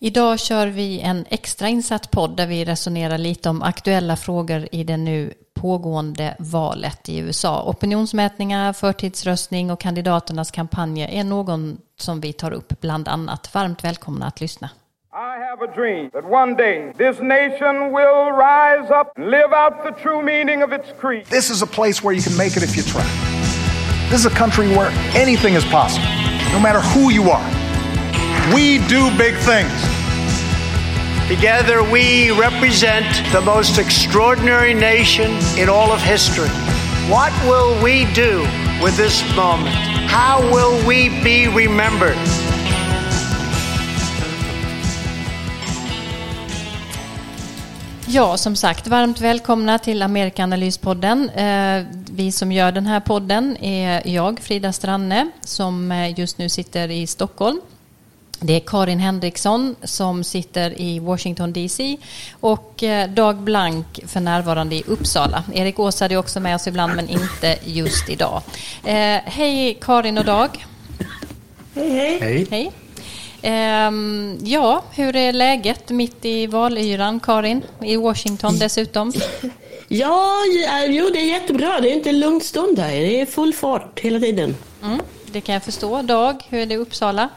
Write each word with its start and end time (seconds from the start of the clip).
Idag 0.00 0.38
kör 0.38 0.66
vi 0.66 1.00
en 1.00 1.26
extra 1.30 1.68
insatt 1.68 2.10
podd 2.10 2.36
där 2.36 2.46
vi 2.46 2.64
resonerar 2.64 3.18
lite 3.18 3.48
om 3.48 3.62
aktuella 3.62 4.16
frågor 4.16 4.68
i 4.72 4.84
det 4.84 4.96
nu 4.96 5.32
pågående 5.54 6.36
valet 6.38 7.08
i 7.08 7.18
USA. 7.18 7.62
Opinionsmätningar, 7.62 8.72
förtidsröstning 8.72 9.70
och 9.70 9.80
kandidaternas 9.80 10.50
kampanjer 10.50 11.08
är 11.08 11.24
någon 11.24 11.78
som 11.96 12.20
vi 12.20 12.32
tar 12.32 12.52
upp 12.52 12.80
bland 12.80 13.08
annat. 13.08 13.54
Varmt 13.54 13.84
välkomna 13.84 14.26
att 14.26 14.40
lyssna. 14.40 14.70
I 15.12 15.40
have 15.50 15.64
a 15.64 15.72
dream 15.76 16.10
that 16.10 16.24
one 16.24 16.54
day 16.54 16.92
this 16.92 17.20
nation 17.20 17.76
will 17.96 18.26
rise 18.36 18.90
up 19.00 19.08
and 19.16 19.30
live 19.30 19.52
out 19.52 19.74
the 19.82 20.02
true 20.02 20.22
meaning 20.22 20.62
of 20.64 20.72
its 20.72 21.00
creed. 21.00 21.26
This 21.26 21.50
is 21.50 21.62
a 21.62 21.66
place 21.66 22.04
where 22.04 22.14
you 22.16 22.22
can 22.22 22.36
make 22.36 22.56
it 22.56 22.62
if 22.62 22.76
you 22.76 22.82
try. 22.84 23.04
This 24.10 24.20
is 24.20 24.26
a 24.26 24.36
country 24.38 24.68
where 24.68 24.90
anything 25.16 25.54
is 25.56 25.64
possible, 25.64 26.08
no 26.52 26.60
matter 26.60 26.80
who 26.80 27.10
you 27.10 27.30
are. 27.30 27.57
We 28.54 28.78
do 28.78 29.10
big 29.18 29.36
things. 29.36 29.78
Together, 31.28 31.82
we 31.82 32.30
represent 32.30 33.06
the 33.32 33.40
most 33.40 33.78
extraordinary 33.78 34.74
nation 34.74 35.30
in 35.58 35.68
all 35.68 35.92
of 35.92 36.00
history. 36.00 36.48
What 37.10 37.32
will 37.44 37.74
we 37.84 38.06
do 38.14 38.46
with 38.82 38.96
this 38.96 39.22
moment? 39.36 39.74
How 40.08 40.40
will 40.40 40.78
we 40.86 41.10
be 41.22 41.48
remembered? 41.48 42.16
Ja, 48.06 48.36
som 48.36 48.56
sagt, 48.56 48.86
varmt 48.86 49.20
välkomna 49.20 49.78
till 49.78 50.02
Amerikanalyspodden. 50.02 51.30
Eh, 51.30 51.84
vi 52.10 52.32
som 52.32 52.52
gör 52.52 52.72
den 52.72 52.86
här 52.86 53.00
podden 53.00 53.56
är 53.60 54.02
jag, 54.08 54.40
Frida 54.40 54.72
Stranne, 54.72 55.30
som 55.40 55.92
eh, 55.92 56.20
just 56.20 56.38
nu 56.38 56.48
sitter 56.48 56.90
i 56.90 57.06
Stockholm. 57.06 57.60
Det 58.40 58.56
är 58.56 58.60
Karin 58.60 58.98
Henriksson 58.98 59.76
som 59.82 60.24
sitter 60.24 60.80
i 60.80 60.98
Washington 60.98 61.52
DC 61.52 61.96
och 62.40 62.82
eh, 62.82 63.10
Dag 63.10 63.36
Blank 63.36 64.00
för 64.06 64.20
närvarande 64.20 64.76
i 64.76 64.82
Uppsala. 64.86 65.44
Erik 65.54 65.78
Åsad 65.78 66.12
är 66.12 66.16
också 66.16 66.40
med 66.40 66.54
oss 66.54 66.66
ibland 66.66 66.96
men 66.96 67.08
inte 67.08 67.58
just 67.64 68.08
idag. 68.08 68.42
hej 69.24 69.78
Karin 69.80 70.18
och 70.18 70.24
Dag. 70.24 70.66
Hej 71.74 71.90
hej. 71.90 72.18
Hej. 72.20 72.46
hej. 72.50 72.72
Um, 73.42 74.38
ja, 74.42 74.82
hur 74.90 75.16
är 75.16 75.32
läget 75.32 75.90
mitt 75.90 76.24
i 76.24 76.46
valyran, 76.46 77.20
Karin? 77.20 77.62
I 77.82 77.96
Washington 77.96 78.58
dessutom? 78.58 79.12
Ja, 79.90 80.44
jo, 80.88 81.10
det 81.12 81.18
är 81.18 81.26
jättebra. 81.26 81.80
Det 81.80 81.90
är 81.90 81.94
inte 81.94 82.12
lugn 82.12 82.40
stund 82.40 82.78
här. 82.78 82.90
Det 82.90 83.20
är 83.20 83.26
full 83.26 83.52
fart 83.52 84.00
hela 84.00 84.20
tiden. 84.20 84.56
Mm, 84.82 85.00
det 85.26 85.40
kan 85.40 85.52
jag 85.52 85.62
förstå. 85.62 86.02
Dag, 86.02 86.42
hur 86.48 86.58
är 86.58 86.66
det 86.66 86.74
i 86.74 86.76
Uppsala? 86.76 87.28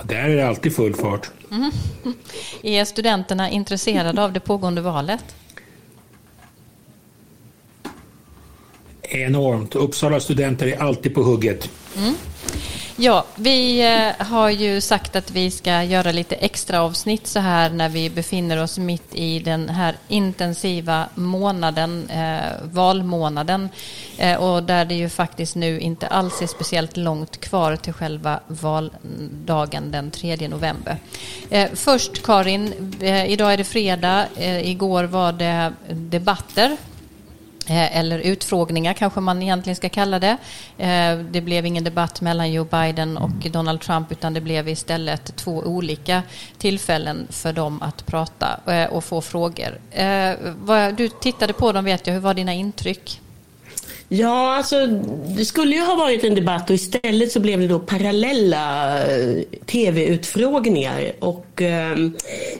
Ja, 0.00 0.06
där 0.06 0.28
är 0.28 0.36
det 0.36 0.48
alltid 0.48 0.76
full 0.76 0.94
fart. 0.94 1.30
Mm. 1.50 1.70
Är 2.62 2.84
studenterna 2.84 3.50
intresserade 3.50 4.24
av 4.24 4.32
det 4.32 4.40
pågående 4.40 4.80
valet? 4.80 5.24
Enormt. 9.02 9.74
Uppsala 9.74 10.20
studenter 10.20 10.66
är 10.66 10.82
alltid 10.82 11.14
på 11.14 11.22
hugget. 11.22 11.70
Mm. 11.96 12.14
Ja, 13.02 13.24
vi 13.36 13.82
eh, 13.82 14.26
har 14.26 14.50
ju 14.50 14.80
sagt 14.80 15.16
att 15.16 15.30
vi 15.30 15.50
ska 15.50 15.82
göra 15.82 16.12
lite 16.12 16.34
extra 16.34 16.82
avsnitt 16.82 17.26
så 17.26 17.40
här 17.40 17.70
när 17.70 17.88
vi 17.88 18.10
befinner 18.10 18.62
oss 18.62 18.78
mitt 18.78 19.14
i 19.14 19.38
den 19.38 19.68
här 19.68 19.96
intensiva 20.08 21.06
månaden, 21.14 22.10
eh, 22.10 22.52
valmånaden, 22.62 23.68
eh, 24.18 24.36
och 24.36 24.62
där 24.62 24.84
det 24.84 24.94
ju 24.94 25.08
faktiskt 25.08 25.56
nu 25.56 25.80
inte 25.80 26.06
alls 26.06 26.42
är 26.42 26.46
speciellt 26.46 26.96
långt 26.96 27.40
kvar 27.40 27.76
till 27.76 27.92
själva 27.92 28.40
valdagen 28.46 29.90
den 29.90 30.10
3 30.10 30.48
november. 30.48 30.96
Eh, 31.50 31.68
först 31.74 32.22
Karin, 32.22 32.94
eh, 33.00 33.30
idag 33.30 33.52
är 33.52 33.56
det 33.56 33.64
fredag, 33.64 34.26
eh, 34.36 34.70
igår 34.70 35.04
var 35.04 35.32
det 35.32 35.72
debatter 35.90 36.76
eller 37.70 38.18
utfrågningar 38.18 38.92
kanske 38.92 39.20
man 39.20 39.42
egentligen 39.42 39.76
ska 39.76 39.88
kalla 39.88 40.18
det. 40.18 40.36
Eh, 40.78 41.18
det 41.30 41.40
blev 41.40 41.66
ingen 41.66 41.84
debatt 41.84 42.20
mellan 42.20 42.52
Joe 42.52 42.64
Biden 42.64 43.16
och 43.16 43.50
Donald 43.50 43.80
Trump 43.80 44.12
utan 44.12 44.34
det 44.34 44.40
blev 44.40 44.68
istället 44.68 45.36
två 45.36 45.52
olika 45.52 46.22
tillfällen 46.58 47.26
för 47.30 47.52
dem 47.52 47.82
att 47.82 48.06
prata 48.06 48.60
eh, 48.66 48.84
och 48.84 49.04
få 49.04 49.20
frågor. 49.20 49.78
Du 50.96 51.08
tittade 51.08 51.52
på 51.52 51.72
dem 51.72 51.84
vet 51.84 52.06
jag, 52.06 52.14
hur 52.14 52.20
var 52.20 52.34
dina 52.34 52.54
intryck? 52.54 53.20
Ja, 54.08 54.56
alltså 54.56 54.86
det 55.36 55.44
skulle 55.44 55.76
ju 55.76 55.82
ha 55.82 55.94
varit 55.94 56.24
en 56.24 56.34
debatt 56.34 56.70
och 56.70 56.74
istället 56.74 57.32
så 57.32 57.40
blev 57.40 57.60
det 57.60 57.66
då 57.66 57.78
parallella 57.78 58.96
tv-utfrågningar. 59.66 61.12
Och 61.18 61.62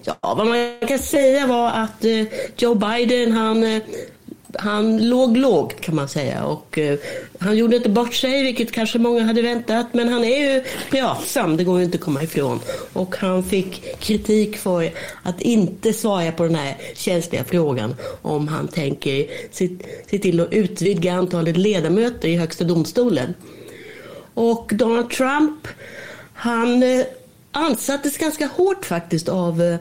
ja, 0.04 0.15
vad 0.21 0.47
man 0.47 0.75
kan 0.88 0.98
säga 0.98 1.47
var 1.47 1.71
att 1.71 2.04
Joe 2.56 2.75
Biden 2.75 3.32
han 3.32 3.81
han 4.59 5.09
låg 5.09 5.37
lågt 5.37 5.81
kan 5.81 5.94
man 5.94 6.09
säga 6.09 6.44
och 6.44 6.78
eh, 6.78 6.99
han 7.38 7.56
gjorde 7.56 7.77
inte 7.77 7.88
bort 7.88 8.15
sig 8.15 8.43
vilket 8.43 8.72
kanske 8.72 8.99
många 8.99 9.25
hade 9.25 9.43
väntat 9.43 9.87
men 9.93 10.09
han 10.09 10.25
är 10.25 10.55
ju 10.55 10.65
pratsam, 10.91 11.56
det 11.56 11.65
går 11.65 11.78
ju 11.78 11.84
inte 11.84 11.97
att 11.97 12.05
komma 12.05 12.22
ifrån. 12.22 12.60
Och 12.93 13.16
han 13.16 13.44
fick 13.44 14.00
kritik 14.00 14.56
för 14.56 14.91
att 15.22 15.41
inte 15.41 15.93
svara 15.93 16.33
på 16.33 16.43
den 16.43 16.55
här 16.55 16.77
känsliga 16.94 17.44
frågan 17.44 17.94
om 18.22 18.49
han 18.49 18.69
tänker 18.69 19.27
se, 19.50 19.69
se 20.10 20.19
till 20.19 20.41
att 20.41 20.53
utvidga 20.53 21.12
antalet 21.12 21.56
ledamöter 21.56 22.28
i 22.28 22.37
högsta 22.37 22.65
domstolen. 22.65 23.34
Och 24.34 24.71
Donald 24.75 25.10
Trump 25.10 25.69
han 26.34 26.83
eh, 26.83 27.06
ansattes 27.53 28.19
ganska 28.19 28.47
hårt 28.47 28.84
faktiskt 28.84 29.28
av 29.28 29.62
eh, 29.62 29.75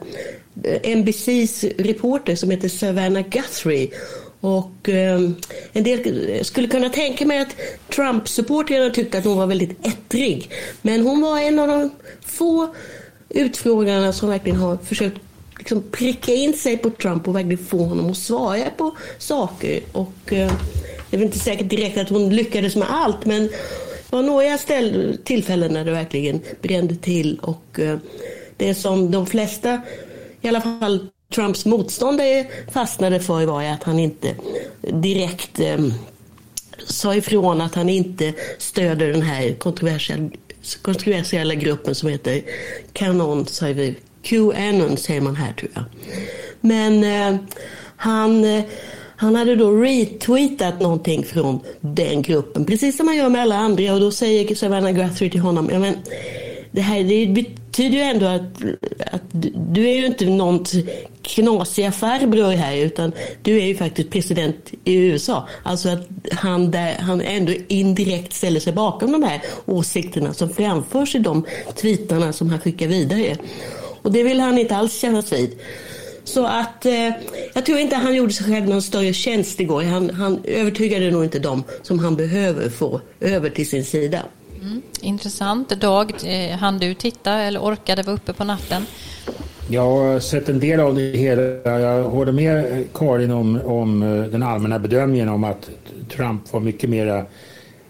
eh 0.64 0.96
NBCs 0.96 1.64
reporter 1.64 2.36
som 2.36 2.50
heter 2.50 2.68
Savannah 2.68 3.22
Guthrie 3.28 3.90
och 4.40 4.88
eh, 4.88 5.20
en 5.72 5.84
del 5.84 6.44
skulle 6.44 6.68
kunna 6.68 6.88
tänka 6.88 7.26
mig 7.26 7.38
att 7.38 7.56
Trump-supportrarna 7.88 8.90
tyckte 8.90 9.18
att 9.18 9.24
hon 9.24 9.38
var 9.38 9.46
väldigt 9.46 9.86
ettrig. 9.86 10.50
Men 10.82 11.06
hon 11.06 11.20
var 11.20 11.40
en 11.40 11.58
av 11.58 11.68
de 11.68 11.90
få 12.20 12.74
utfrågarna 13.28 14.12
som 14.12 14.28
verkligen 14.28 14.58
har 14.58 14.76
försökt 14.76 15.16
liksom 15.58 15.82
pricka 15.90 16.34
in 16.34 16.52
sig 16.52 16.76
på 16.76 16.90
Trump 16.90 17.28
och 17.28 17.36
verkligen 17.36 17.64
få 17.64 17.84
honom 17.84 18.10
att 18.10 18.16
svara 18.16 18.70
på 18.76 18.96
saker. 19.18 19.80
Och 19.92 20.32
eh, 20.32 20.52
det 21.10 21.16
är 21.16 21.22
inte 21.22 21.38
säkert 21.38 21.68
direkt 21.68 21.98
att 21.98 22.08
hon 22.08 22.36
lyckades 22.36 22.76
med 22.76 22.90
allt 22.90 23.26
men 23.26 23.46
det 23.46 24.16
var 24.16 24.22
några 24.22 24.58
ställ 24.58 25.18
tillfällen 25.24 25.72
när 25.72 25.84
det 25.84 25.90
verkligen 25.90 26.40
brände 26.62 26.96
till 26.96 27.38
och 27.42 27.80
eh, 27.80 27.98
det 28.56 28.74
som 28.74 29.10
de 29.10 29.26
flesta 29.26 29.80
i 30.40 30.48
alla 30.48 30.60
fall 30.60 31.08
Trumps 31.34 31.66
motståndare 31.66 32.46
fastnade 32.72 33.20
för 33.20 33.46
var 33.46 33.62
att 33.62 33.82
han 33.82 33.98
inte 33.98 34.34
direkt 34.80 35.60
eh, 35.60 35.78
sa 36.86 37.14
ifrån 37.14 37.60
att 37.60 37.74
han 37.74 37.88
inte 37.88 38.34
stöder 38.58 39.12
den 39.12 39.22
här 39.22 39.52
kontroversiella, 39.52 40.30
kontroversiella 40.82 41.54
gruppen 41.54 41.94
som 41.94 42.08
heter 42.08 42.42
Canon, 42.92 43.46
säger. 43.46 43.94
QAnon 44.22 44.96
säger 44.96 45.20
man 45.20 45.36
här 45.36 45.52
tror 45.52 45.70
jag. 45.74 45.84
Men 46.60 47.04
eh, 47.04 47.40
han, 47.96 48.44
eh, 48.44 48.64
han 49.16 49.34
hade 49.34 49.56
då 49.56 49.70
retweetat 49.70 50.80
någonting 50.80 51.24
från 51.24 51.60
den 51.80 52.22
gruppen, 52.22 52.64
precis 52.64 52.96
som 52.96 53.06
man 53.06 53.16
gör 53.16 53.28
med 53.28 53.42
alla 53.42 53.56
andra. 53.56 53.94
Och 53.94 54.00
då 54.00 54.10
säger 54.10 54.54
Savannah 54.54 54.92
Guthrie 54.92 55.30
till 55.30 55.40
honom, 55.40 55.70
ja, 55.72 55.78
men, 55.78 55.94
det 56.72 56.80
här 56.80 57.04
det 57.04 57.26
betyder 57.26 57.96
ju 57.96 58.02
ändå 58.02 58.26
att, 58.26 58.62
att 59.12 59.22
du 59.72 59.88
är 59.88 59.94
ju 59.94 60.06
inte 60.06 60.26
någon 60.26 60.64
knasiga 61.22 61.92
farbror 61.92 62.52
här 62.52 62.76
utan 62.76 63.12
du 63.42 63.60
är 63.60 63.66
ju 63.66 63.76
faktiskt 63.76 64.10
president 64.10 64.72
i 64.84 64.94
USA. 64.94 65.48
Alltså 65.62 65.88
att 65.88 66.08
han, 66.32 66.70
där, 66.70 66.94
han 66.98 67.20
ändå 67.20 67.52
indirekt 67.68 68.32
ställer 68.32 68.60
sig 68.60 68.72
bakom 68.72 69.12
de 69.12 69.22
här 69.22 69.42
åsikterna 69.66 70.34
som 70.34 70.50
framförs 70.50 71.14
i 71.14 71.18
de 71.18 71.46
tweetarna 71.76 72.32
som 72.32 72.50
han 72.50 72.60
skickar 72.60 72.86
vidare. 72.86 73.36
Och 74.02 74.12
det 74.12 74.22
vill 74.22 74.40
han 74.40 74.58
inte 74.58 74.76
alls 74.76 75.00
kännas 75.00 75.32
vid. 75.32 75.58
Så 76.24 76.46
att 76.46 76.86
eh, 76.86 77.12
jag 77.54 77.66
tror 77.66 77.78
inte 77.78 77.96
han 77.96 78.14
gjorde 78.14 78.32
sig 78.32 78.46
själv 78.46 78.68
någon 78.68 78.82
större 78.82 79.12
tjänst 79.12 79.60
igår. 79.60 79.82
Han, 79.82 80.10
han 80.10 80.40
övertygade 80.44 81.10
nog 81.10 81.24
inte 81.24 81.38
dem 81.38 81.64
som 81.82 81.98
han 81.98 82.16
behöver 82.16 82.68
få 82.68 83.00
över 83.20 83.50
till 83.50 83.68
sin 83.68 83.84
sida. 83.84 84.22
Mm, 84.62 84.82
intressant. 85.00 85.80
Dag, 85.80 86.12
eh, 86.24 86.58
hann 86.58 86.78
du 86.78 86.94
titta 86.94 87.32
eller 87.32 87.60
orkade 87.60 88.02
vara 88.02 88.16
uppe 88.16 88.32
på 88.32 88.44
natten? 88.44 88.86
Jag 89.68 89.82
har 89.82 90.20
sett 90.20 90.48
en 90.48 90.60
del 90.60 90.80
av 90.80 90.94
det 90.94 91.16
hela. 91.16 91.80
Jag 91.80 92.04
håller 92.04 92.32
med 92.32 92.84
Karin 92.94 93.30
om, 93.30 93.60
om 93.64 94.02
eh, 94.02 94.22
den 94.22 94.42
allmänna 94.42 94.78
bedömningen 94.78 95.28
om 95.28 95.44
att 95.44 95.70
Trump 96.16 96.52
var 96.52 96.60
mycket 96.60 96.90
mera 96.90 97.24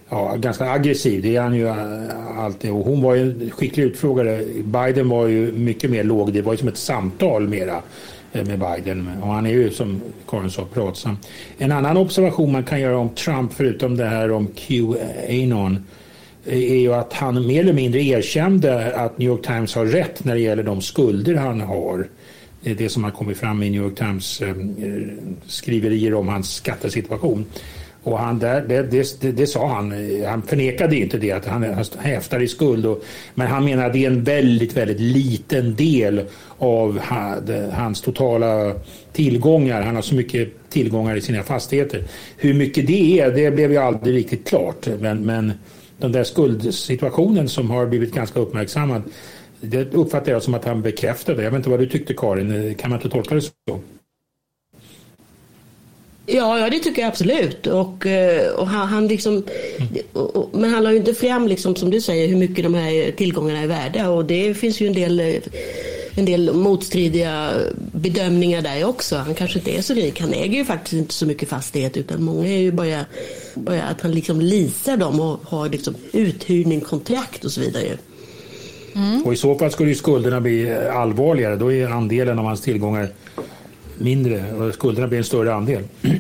ja, 0.08 0.34
ganska 0.36 0.70
aggressiv. 0.70 1.22
Det 1.22 1.36
är 1.36 1.40
han 1.40 1.54
ju 1.54 1.68
eh, 1.68 2.38
alltid. 2.38 2.70
Och 2.70 2.84
hon 2.84 3.02
var 3.02 3.14
ju 3.14 3.22
en 3.22 3.50
skicklig 3.50 3.84
utfrågare. 3.84 4.44
Biden 4.64 5.08
var 5.08 5.26
ju 5.26 5.52
mycket 5.52 5.90
mer 5.90 6.04
låg. 6.04 6.32
Det 6.32 6.42
var 6.42 6.52
ju 6.52 6.58
som 6.58 6.68
ett 6.68 6.78
samtal 6.78 7.48
mera 7.48 7.82
eh, 8.32 8.46
med 8.46 8.58
Biden. 8.58 9.10
Och 9.22 9.28
han 9.28 9.46
är 9.46 9.50
ju 9.50 9.70
som 9.70 10.00
Karin 10.28 10.50
sa 10.50 10.64
pratsam. 10.74 11.16
En 11.58 11.72
annan 11.72 11.96
observation 11.96 12.52
man 12.52 12.64
kan 12.64 12.80
göra 12.80 12.98
om 12.98 13.08
Trump 13.08 13.52
förutom 13.52 13.96
det 13.96 14.06
här 14.06 14.32
om 14.32 14.46
QAnon 14.46 15.84
är 16.46 16.76
ju 16.76 16.94
att 16.94 17.12
han 17.12 17.46
mer 17.46 17.60
eller 17.60 17.72
mindre 17.72 18.02
erkände 18.02 18.94
att 18.96 19.18
New 19.18 19.28
York 19.28 19.46
Times 19.46 19.74
har 19.74 19.86
rätt 19.86 20.24
när 20.24 20.34
det 20.34 20.40
gäller 20.40 20.62
de 20.62 20.80
skulder 20.80 21.34
han 21.34 21.60
har. 21.60 22.08
Det 22.60 22.88
som 22.88 23.04
har 23.04 23.10
kommit 23.10 23.38
fram 23.38 23.62
i 23.62 23.70
New 23.70 23.82
York 23.82 23.98
Times 23.98 24.42
eh, 24.42 24.54
skriverier 25.46 26.14
om 26.14 26.28
hans 26.28 26.54
skattesituation. 26.54 27.46
Och 28.02 28.18
han 28.18 28.38
där, 28.38 28.64
det, 28.68 28.82
det, 29.20 29.32
det, 29.32 29.46
sa 29.46 29.68
han, 29.68 29.94
han 30.26 30.42
förnekade 30.42 30.96
inte 30.96 31.18
det 31.18 31.32
att 31.32 31.46
han 31.46 31.84
häftar 31.98 32.42
i 32.42 32.48
skuld. 32.48 32.86
Och, 32.86 33.04
men 33.34 33.46
han 33.46 33.64
menar 33.64 33.86
att 33.86 33.92
det 33.92 34.04
är 34.04 34.10
en 34.10 34.24
väldigt, 34.24 34.76
väldigt 34.76 35.00
liten 35.00 35.74
del 35.74 36.24
av 36.58 37.00
hans 37.72 38.00
totala 38.00 38.74
tillgångar. 39.12 39.82
Han 39.82 39.94
har 39.94 40.02
så 40.02 40.14
mycket 40.14 40.70
tillgångar 40.70 41.16
i 41.16 41.20
sina 41.20 41.42
fastigheter. 41.42 42.04
Hur 42.36 42.54
mycket 42.54 42.86
det 42.86 43.20
är, 43.20 43.30
det 43.30 43.50
blev 43.50 43.72
ju 43.72 43.78
aldrig 43.78 44.14
riktigt 44.14 44.48
klart. 44.48 44.88
Men, 45.00 45.26
men 45.26 45.52
den 46.00 46.12
där 46.12 46.24
skuldsituationen 46.24 47.48
som 47.48 47.70
har 47.70 47.86
blivit 47.86 48.14
ganska 48.14 48.40
uppmärksammad, 48.40 49.02
det 49.60 49.94
uppfattar 49.94 50.32
jag 50.32 50.42
som 50.42 50.54
att 50.54 50.64
han 50.64 50.82
bekräftade. 50.82 51.42
Jag 51.42 51.50
vet 51.50 51.58
inte 51.58 51.70
vad 51.70 51.80
du 51.80 51.86
tyckte 51.86 52.14
Karin, 52.14 52.74
kan 52.74 52.90
man 52.90 52.98
inte 52.98 53.08
tolka 53.08 53.34
det 53.34 53.40
så? 53.40 53.50
Ja, 56.26 56.58
ja, 56.58 56.70
det 56.70 56.78
tycker 56.78 57.02
jag 57.02 57.08
absolut. 57.08 57.66
Och, 57.66 58.06
eh, 58.06 58.52
och 58.52 58.66
han, 58.66 58.88
han 58.88 59.08
liksom, 59.08 59.44
och, 60.12 60.36
och, 60.36 60.50
men 60.52 60.70
han 60.70 60.82
la 60.82 60.90
ju 60.90 60.96
inte 60.96 61.14
fram, 61.14 61.48
liksom, 61.48 61.76
som 61.76 61.90
du 61.90 62.00
säger, 62.00 62.28
hur 62.28 62.36
mycket 62.36 62.64
de 62.64 62.74
här 62.74 63.12
tillgångarna 63.12 63.60
är 63.60 63.66
värda. 63.66 64.10
Och 64.10 64.24
det 64.24 64.54
finns 64.54 64.80
ju 64.80 64.86
en 64.86 64.92
del, 64.92 65.20
eh, 65.20 65.34
en 66.14 66.24
del 66.24 66.54
motstridiga 66.54 67.52
bedömningar 67.92 68.62
där 68.62 68.84
också. 68.84 69.16
Han 69.16 69.34
kanske 69.34 69.58
inte 69.58 69.78
är 69.78 69.82
så 69.82 69.94
rik. 69.94 70.20
Han 70.20 70.32
äger 70.32 70.58
ju 70.58 70.64
faktiskt 70.64 70.92
inte 70.92 71.14
så 71.14 71.26
mycket 71.26 71.48
fastighet 71.48 71.96
utan 71.96 72.22
många 72.22 72.48
är 72.48 72.58
ju 72.58 72.72
bara, 72.72 73.04
bara 73.54 73.82
att 73.82 74.00
han 74.00 74.12
liksom 74.12 74.40
leasar 74.40 74.96
dem 74.96 75.20
och 75.20 75.40
har 75.44 75.68
liksom 75.68 75.94
uthyrning, 76.12 76.80
kontrakt 76.80 77.44
och 77.44 77.52
så 77.52 77.60
vidare. 77.60 77.98
Mm. 78.94 79.22
Och 79.22 79.32
i 79.32 79.36
så 79.36 79.54
fall 79.54 79.70
skulle 79.70 79.88
ju 79.88 79.94
skulderna 79.94 80.40
bli 80.40 80.72
allvarligare. 80.74 81.56
Då 81.56 81.72
är 81.72 81.88
andelen 81.88 82.38
av 82.38 82.44
hans 82.44 82.60
tillgångar 82.60 83.08
mindre 83.98 84.52
och 84.52 84.74
skulderna 84.74 85.08
blir 85.08 85.18
en 85.18 85.24
större 85.24 85.54
andel. 85.54 85.84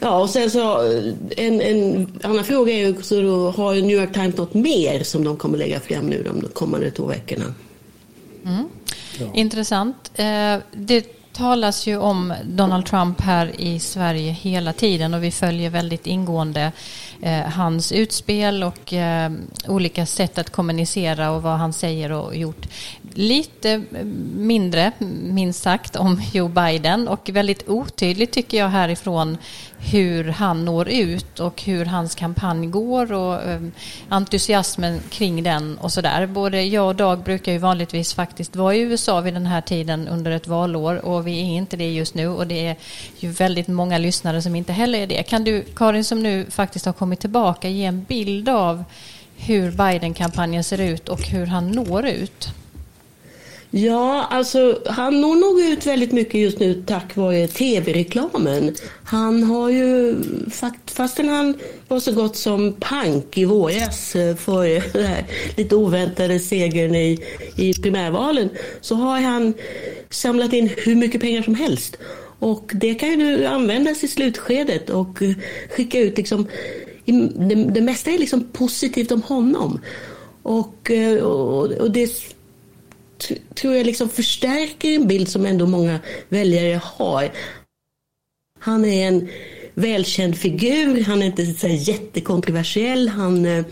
Ja, 0.00 0.22
och 0.22 0.30
sen 0.30 0.50
så 0.50 0.80
en, 1.36 1.60
en 1.60 2.06
annan 2.22 2.44
fråga 2.44 2.72
är 2.72 2.86
ju, 2.86 3.02
så 3.02 3.20
då 3.20 3.50
har 3.50 3.74
New 3.74 3.96
York 4.00 4.12
Times 4.12 4.36
något 4.36 4.54
mer 4.54 5.02
som 5.02 5.24
de 5.24 5.36
kommer 5.36 5.58
lägga 5.58 5.80
fram 5.80 6.06
nu 6.06 6.22
de 6.22 6.48
kommande 6.48 6.90
två 6.90 7.06
veckorna? 7.06 7.54
Mm. 8.46 8.64
Ja. 9.20 9.26
Intressant. 9.34 10.10
Eh, 10.14 10.56
det 10.72 11.18
talas 11.32 11.86
ju 11.86 11.96
om 11.96 12.34
Donald 12.44 12.86
Trump 12.86 13.20
här 13.20 13.60
i 13.60 13.80
Sverige 13.80 14.32
hela 14.32 14.72
tiden 14.72 15.14
och 15.14 15.22
vi 15.22 15.30
följer 15.30 15.70
väldigt 15.70 16.06
ingående 16.06 16.72
eh, 17.22 17.40
hans 17.40 17.92
utspel 17.92 18.62
och 18.62 18.92
eh, 18.92 19.32
olika 19.66 20.06
sätt 20.06 20.38
att 20.38 20.50
kommunicera 20.50 21.30
och 21.30 21.42
vad 21.42 21.58
han 21.58 21.72
säger 21.72 22.12
och 22.12 22.36
gjort. 22.36 22.66
Lite 23.20 23.82
mindre, 24.36 24.92
minst 25.22 25.62
sagt, 25.62 25.96
om 25.96 26.22
Joe 26.32 26.48
Biden 26.48 27.08
och 27.08 27.30
väldigt 27.32 27.68
otydligt 27.68 28.32
tycker 28.32 28.58
jag 28.58 28.68
härifrån 28.68 29.38
hur 29.78 30.24
han 30.24 30.64
når 30.64 30.88
ut 30.88 31.40
och 31.40 31.62
hur 31.62 31.84
hans 31.84 32.14
kampanj 32.14 32.66
går 32.66 33.12
och 33.12 33.42
ehm, 33.42 33.72
entusiasmen 34.08 35.00
kring 35.10 35.42
den 35.42 35.78
och 35.78 35.92
sådär. 35.92 36.26
Både 36.26 36.62
jag 36.62 36.88
och 36.88 36.94
Dag 36.94 37.18
brukar 37.18 37.52
ju 37.52 37.58
vanligtvis 37.58 38.14
faktiskt 38.14 38.56
vara 38.56 38.74
i 38.74 38.80
USA 38.80 39.20
vid 39.20 39.34
den 39.34 39.46
här 39.46 39.60
tiden 39.60 40.08
under 40.08 40.30
ett 40.30 40.46
valår 40.46 41.04
och 41.04 41.26
vi 41.26 41.40
är 41.40 41.56
inte 41.56 41.76
det 41.76 41.92
just 41.92 42.14
nu 42.14 42.28
och 42.28 42.46
det 42.46 42.66
är 42.66 42.76
ju 43.18 43.30
väldigt 43.30 43.68
många 43.68 43.98
lyssnare 43.98 44.42
som 44.42 44.54
inte 44.54 44.72
heller 44.72 44.98
är 44.98 45.06
det. 45.06 45.22
Kan 45.22 45.44
du, 45.44 45.62
Karin 45.62 46.04
som 46.04 46.22
nu 46.22 46.46
faktiskt 46.50 46.86
har 46.86 46.92
kommit 46.92 47.20
tillbaka, 47.20 47.68
ge 47.68 47.84
en 47.84 48.04
bild 48.04 48.48
av 48.48 48.84
hur 49.36 49.70
Biden-kampanjen 49.70 50.64
ser 50.64 50.80
ut 50.80 51.08
och 51.08 51.22
hur 51.22 51.46
han 51.46 51.70
når 51.70 52.06
ut? 52.06 52.54
Ja, 53.70 54.26
alltså 54.30 54.82
han 54.86 55.20
når 55.20 55.34
nog 55.34 55.60
ut 55.60 55.86
väldigt 55.86 56.12
mycket 56.12 56.40
just 56.40 56.58
nu 56.58 56.82
tack 56.86 57.16
vare 57.16 57.48
tv-reklamen. 57.48 58.74
Han 59.04 59.42
har 59.42 59.68
ju, 59.70 60.16
fastän 60.86 61.28
han 61.28 61.54
var 61.88 62.00
så 62.00 62.12
gott 62.12 62.36
som 62.36 62.76
pank 62.80 63.38
i 63.38 63.44
våras 63.44 64.16
eh, 64.16 64.36
för 64.36 64.92
den 64.92 65.06
här 65.06 65.24
lite 65.56 65.76
oväntade 65.76 66.38
segern 66.38 66.94
i, 66.94 67.18
i 67.56 67.74
primärvalen, 67.74 68.48
så 68.80 68.94
har 68.94 69.20
han 69.20 69.54
samlat 70.10 70.52
in 70.52 70.70
hur 70.76 70.94
mycket 70.94 71.20
pengar 71.20 71.42
som 71.42 71.54
helst. 71.54 71.96
Och 72.38 72.72
det 72.74 72.94
kan 72.94 73.10
ju 73.10 73.16
nu 73.16 73.46
användas 73.46 74.04
i 74.04 74.08
slutskedet 74.08 74.90
och 74.90 75.18
skicka 75.70 76.00
ut 76.00 76.16
liksom, 76.16 76.46
det, 77.34 77.54
det 77.54 77.80
mesta 77.80 78.10
är 78.10 78.18
liksom 78.18 78.44
positivt 78.52 79.12
om 79.12 79.22
honom. 79.22 79.80
Och, 80.42 80.90
eh, 80.90 81.22
och, 81.22 81.72
och 81.72 81.90
det 81.90 82.10
tror 83.54 83.74
jag 83.74 83.86
liksom 83.86 84.08
förstärker 84.08 84.94
en 84.94 85.06
bild 85.06 85.28
som 85.28 85.46
ändå 85.46 85.66
många 85.66 86.00
väljare 86.28 86.80
har. 86.84 87.32
Han 88.60 88.84
är 88.84 89.08
en 89.08 89.28
välkänd 89.78 90.36
figur, 90.38 91.04
han 91.04 91.22
är 91.22 91.26
inte 91.26 91.46
så 91.46 91.68
jättekontroversiell, 91.68 93.08
han, 93.08 93.46
eh, 93.46 93.64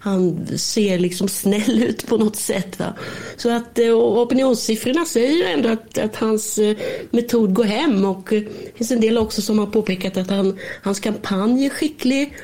han 0.00 0.46
ser 0.58 0.98
liksom 0.98 1.28
snäll 1.28 1.82
ut 1.88 2.06
på 2.06 2.16
något 2.16 2.36
sätt. 2.36 2.78
Va? 2.78 2.94
Så 3.36 3.56
att 3.56 3.78
eh, 3.78 3.94
opinionssiffrorna 3.94 5.04
säger 5.04 5.54
ändå 5.54 5.68
att, 5.68 5.98
att 5.98 6.16
hans 6.16 6.58
eh, 6.58 6.76
metod 7.10 7.54
går 7.54 7.64
hem 7.64 8.04
och 8.04 8.26
det 8.30 8.76
finns 8.76 8.90
en 8.90 9.00
del 9.00 9.18
också 9.18 9.42
som 9.42 9.58
har 9.58 9.66
påpekat 9.66 10.16
att 10.16 10.30
han, 10.30 10.58
hans 10.82 11.00
kampanj 11.00 11.66
är 11.66 11.70
skicklig 11.70 12.34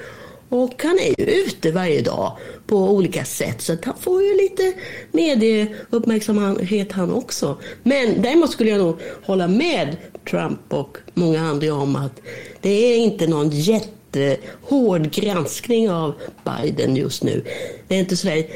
och 0.54 0.82
han 0.82 0.98
är 0.98 1.20
ju 1.20 1.24
ute 1.24 1.70
varje 1.72 2.00
dag 2.00 2.36
på 2.66 2.76
olika 2.76 3.24
sätt 3.24 3.60
så 3.62 3.72
att 3.72 3.84
han 3.84 3.94
får 4.00 4.22
ju 4.22 4.36
lite 4.36 4.72
medieuppmärksamhet 5.12 6.92
han 6.92 7.12
också. 7.12 7.58
Men 7.82 8.22
däremot 8.22 8.50
skulle 8.50 8.70
jag 8.70 8.78
nog 8.78 8.96
hålla 9.22 9.48
med 9.48 9.96
Trump 10.30 10.60
och 10.68 10.98
många 11.14 11.40
andra 11.40 11.74
om 11.74 11.96
att 11.96 12.20
det 12.60 12.70
är 12.70 12.96
inte 12.96 13.26
någon 13.26 13.50
jättehård 13.50 15.10
granskning 15.10 15.90
av 15.90 16.14
Biden 16.44 16.96
just 16.96 17.22
nu. 17.22 17.44
Det 17.88 17.94
är 17.94 17.98
inte 17.98 18.16
sådär 18.16 18.46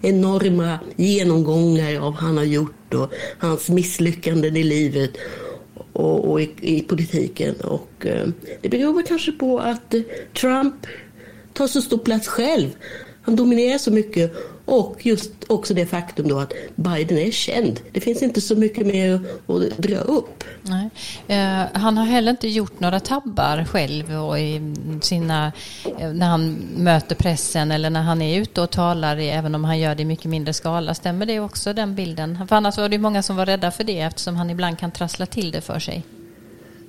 enorma 0.00 0.78
genomgångar 0.96 1.96
av 1.96 2.02
vad 2.02 2.14
han 2.14 2.36
har 2.36 2.44
gjort 2.44 2.94
och 2.94 3.12
hans 3.38 3.68
misslyckanden 3.68 4.56
i 4.56 4.62
livet 4.62 5.10
och, 5.92 6.30
och 6.30 6.40
i, 6.40 6.50
i, 6.60 6.80
politiken. 6.80 7.54
Och, 7.54 8.06
eh, 8.06 8.28
det 8.60 8.68
beror 8.68 8.94
väl 8.94 9.06
kanske 9.06 9.32
på 9.32 9.58
att 9.58 9.94
Trump 10.40 10.74
tar 11.52 11.66
så 11.66 11.82
stor 11.82 11.98
plats 11.98 12.28
själv. 12.28 12.70
Han 13.22 13.36
dominerar 13.36 13.78
så 13.78 13.90
mycket 13.90 14.32
och 14.64 15.06
just 15.06 15.30
också 15.46 15.74
det 15.74 15.86
faktum 15.86 16.28
då 16.28 16.38
att 16.38 16.52
Biden 16.74 17.18
är 17.18 17.30
känd. 17.30 17.80
Det 17.92 18.00
finns 18.00 18.22
inte 18.22 18.40
så 18.40 18.56
mycket 18.56 18.86
mer 18.86 19.20
att 19.46 19.78
dra 19.78 19.96
upp. 19.96 20.44
Nej. 20.62 20.90
Eh, 21.26 21.66
han 21.72 21.98
har 21.98 22.04
heller 22.04 22.30
inte 22.30 22.48
gjort 22.48 22.80
några 22.80 23.00
tabbar 23.00 23.64
själv 23.64 24.12
och 24.12 24.38
i 24.38 24.74
sina, 25.02 25.52
eh, 25.98 26.12
när 26.12 26.26
han 26.26 26.52
möter 26.76 27.14
pressen 27.14 27.70
eller 27.70 27.90
när 27.90 28.02
han 28.02 28.22
är 28.22 28.40
ute 28.40 28.60
och 28.60 28.70
talar, 28.70 29.16
även 29.16 29.54
om 29.54 29.64
han 29.64 29.78
gör 29.78 29.94
det 29.94 30.02
i 30.02 30.06
mycket 30.06 30.26
mindre 30.26 30.52
skala. 30.52 30.94
Stämmer 30.94 31.26
det 31.26 31.40
också 31.40 31.72
den 31.72 31.94
bilden? 31.94 32.48
För 32.48 32.56
annars 32.56 32.78
var 32.78 32.88
det 32.88 32.98
många 32.98 33.22
som 33.22 33.36
var 33.36 33.46
rädda 33.46 33.70
för 33.70 33.84
det 33.84 34.00
eftersom 34.00 34.36
han 34.36 34.50
ibland 34.50 34.78
kan 34.78 34.90
trassla 34.90 35.26
till 35.26 35.50
det 35.50 35.60
för 35.60 35.78
sig. 35.78 36.04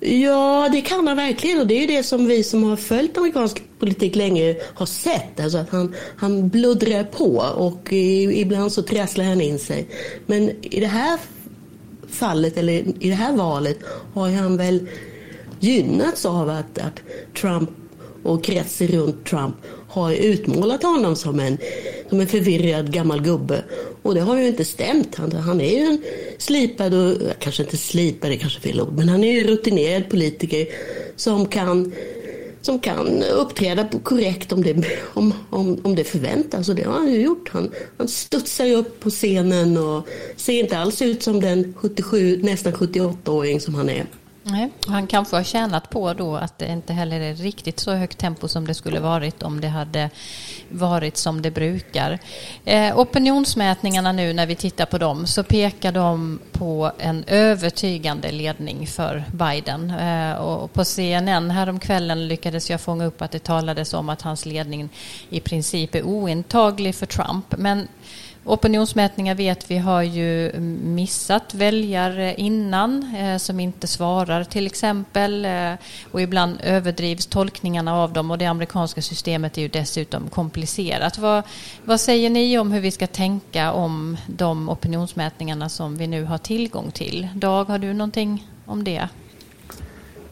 Ja, 0.05 0.69
det 0.71 0.81
kan 0.81 1.07
han 1.07 1.17
verkligen 1.17 1.59
och 1.59 1.67
det 1.67 1.83
är 1.83 1.87
det 1.87 2.03
som 2.03 2.25
vi 2.25 2.43
som 2.43 2.63
har 2.63 2.75
följt 2.75 3.17
amerikansk 3.17 3.63
politik 3.79 4.15
länge 4.15 4.55
har 4.75 4.85
sett. 4.85 5.39
Alltså 5.39 5.57
att 5.57 5.69
han, 5.69 5.95
han 6.17 6.49
bluddrar 6.49 7.03
på 7.03 7.37
och 7.55 7.93
ibland 7.93 8.71
så 8.71 8.83
trasslar 8.83 9.25
han 9.25 9.41
in 9.41 9.59
sig. 9.59 9.87
Men 10.25 10.49
i 10.61 10.79
det 10.79 10.87
här 10.87 11.19
fallet, 12.09 12.57
eller 12.57 12.73
i 12.73 13.09
det 13.09 13.15
här 13.15 13.33
valet, 13.33 13.79
har 14.13 14.29
han 14.29 14.57
väl 14.57 14.87
gynnats 15.59 16.25
av 16.25 16.49
att, 16.49 16.77
att 16.77 16.99
Trump 17.41 17.69
och 18.23 18.43
kretsen 18.43 18.87
runt 18.87 19.25
Trump 19.25 19.55
har 19.93 20.13
utmålat 20.13 20.83
honom 20.83 21.15
som 21.15 21.39
en, 21.39 21.57
som 22.09 22.19
en 22.19 22.27
förvirrad 22.27 22.93
gammal 22.93 23.21
gubbe. 23.21 23.63
Och 24.01 24.15
det 24.15 24.21
har 24.21 24.37
ju 24.37 24.47
inte 24.47 24.65
stämt. 24.65 25.15
Han, 25.15 25.31
han 25.31 25.61
är 25.61 25.79
ju 25.79 25.85
en 25.85 26.01
slipad, 26.37 26.93
och, 26.93 27.17
kanske 27.39 27.63
inte 27.63 27.77
slipad, 27.77 28.31
det 28.31 28.37
kanske 28.37 28.59
är 28.59 28.71
fel 28.71 28.81
ord, 28.81 28.93
men 28.93 29.09
han 29.09 29.23
är 29.23 29.31
ju 29.31 29.47
rutinerad 29.47 30.09
politiker 30.09 30.67
som 31.15 31.45
kan 31.45 31.93
som 32.61 32.79
kan 32.79 33.23
uppträda 33.23 33.87
korrekt 34.03 34.51
om 34.51 34.63
det, 34.63 34.85
om, 35.13 35.33
om, 35.49 35.79
om 35.83 35.95
det 35.95 36.03
förväntas. 36.03 36.69
Och 36.69 36.75
det 36.75 36.83
har 36.83 36.93
han 36.93 37.13
ju 37.13 37.21
gjort. 37.21 37.49
Han, 37.49 37.71
han 37.97 38.07
studsar 38.07 38.71
upp 38.71 38.99
på 38.99 39.09
scenen 39.09 39.77
och 39.77 40.07
ser 40.35 40.59
inte 40.59 40.77
alls 40.77 41.01
ut 41.01 41.23
som 41.23 41.41
den 41.41 41.73
77, 41.77 42.39
nästan 42.43 42.73
78-åring 42.73 43.59
som 43.59 43.75
han 43.75 43.89
är. 43.89 44.05
Nej, 44.45 44.69
han 44.87 45.07
kanske 45.07 45.35
har 45.35 45.43
tjänat 45.43 45.89
på 45.89 46.13
då 46.13 46.35
att 46.35 46.57
det 46.57 46.67
inte 46.67 46.93
heller 46.93 47.19
är 47.19 47.35
riktigt 47.35 47.79
så 47.79 47.91
högt 47.91 48.17
tempo 48.17 48.47
som 48.47 48.67
det 48.67 48.73
skulle 48.73 48.99
varit 48.99 49.43
om 49.43 49.61
det 49.61 49.67
hade 49.67 50.09
varit 50.69 51.17
som 51.17 51.41
det 51.41 51.51
brukar. 51.51 52.19
Eh, 52.65 52.99
opinionsmätningarna 52.99 54.11
nu 54.11 54.33
när 54.33 54.45
vi 54.45 54.55
tittar 54.55 54.85
på 54.85 54.97
dem 54.97 55.27
så 55.27 55.43
pekar 55.43 55.91
de 55.91 56.39
på 56.51 56.91
en 56.97 57.23
övertygande 57.27 58.31
ledning 58.31 58.87
för 58.87 59.23
Biden. 59.31 59.89
Eh, 59.91 60.33
och 60.33 60.73
på 60.73 60.85
CNN 60.85 61.51
häromkvällen 61.51 62.27
lyckades 62.27 62.69
jag 62.69 62.81
fånga 62.81 63.05
upp 63.05 63.21
att 63.21 63.31
det 63.31 63.43
talades 63.43 63.93
om 63.93 64.09
att 64.09 64.21
hans 64.21 64.45
ledning 64.45 64.89
i 65.29 65.39
princip 65.39 65.95
är 65.95 66.03
ointaglig 66.03 66.95
för 66.95 67.05
Trump. 67.05 67.45
Men 67.57 67.87
Opinionsmätningar 68.45 69.35
vet 69.35 69.71
vi 69.71 69.77
har 69.77 70.01
ju 70.01 70.51
missat 70.83 71.53
väljare 71.53 72.35
innan 72.37 73.15
eh, 73.15 73.37
som 73.37 73.59
inte 73.59 73.87
svarar 73.87 74.43
till 74.43 74.65
exempel 74.65 75.45
eh, 75.45 75.73
och 76.11 76.21
ibland 76.21 76.57
överdrivs 76.63 77.25
tolkningarna 77.25 77.95
av 77.95 78.13
dem 78.13 78.31
och 78.31 78.37
det 78.37 78.45
amerikanska 78.45 79.01
systemet 79.01 79.57
är 79.57 79.61
ju 79.61 79.67
dessutom 79.67 80.29
komplicerat. 80.29 81.17
Vad, 81.17 81.43
vad 81.85 81.99
säger 81.99 82.29
ni 82.29 82.57
om 82.57 82.71
hur 82.71 82.81
vi 82.81 82.91
ska 82.91 83.07
tänka 83.07 83.71
om 83.71 84.17
de 84.27 84.69
opinionsmätningarna 84.69 85.69
som 85.69 85.97
vi 85.97 86.07
nu 86.07 86.23
har 86.23 86.37
tillgång 86.37 86.91
till? 86.91 87.27
Dag, 87.35 87.65
har 87.65 87.77
du 87.77 87.93
någonting 87.93 88.47
om 88.65 88.83
det? 88.83 89.07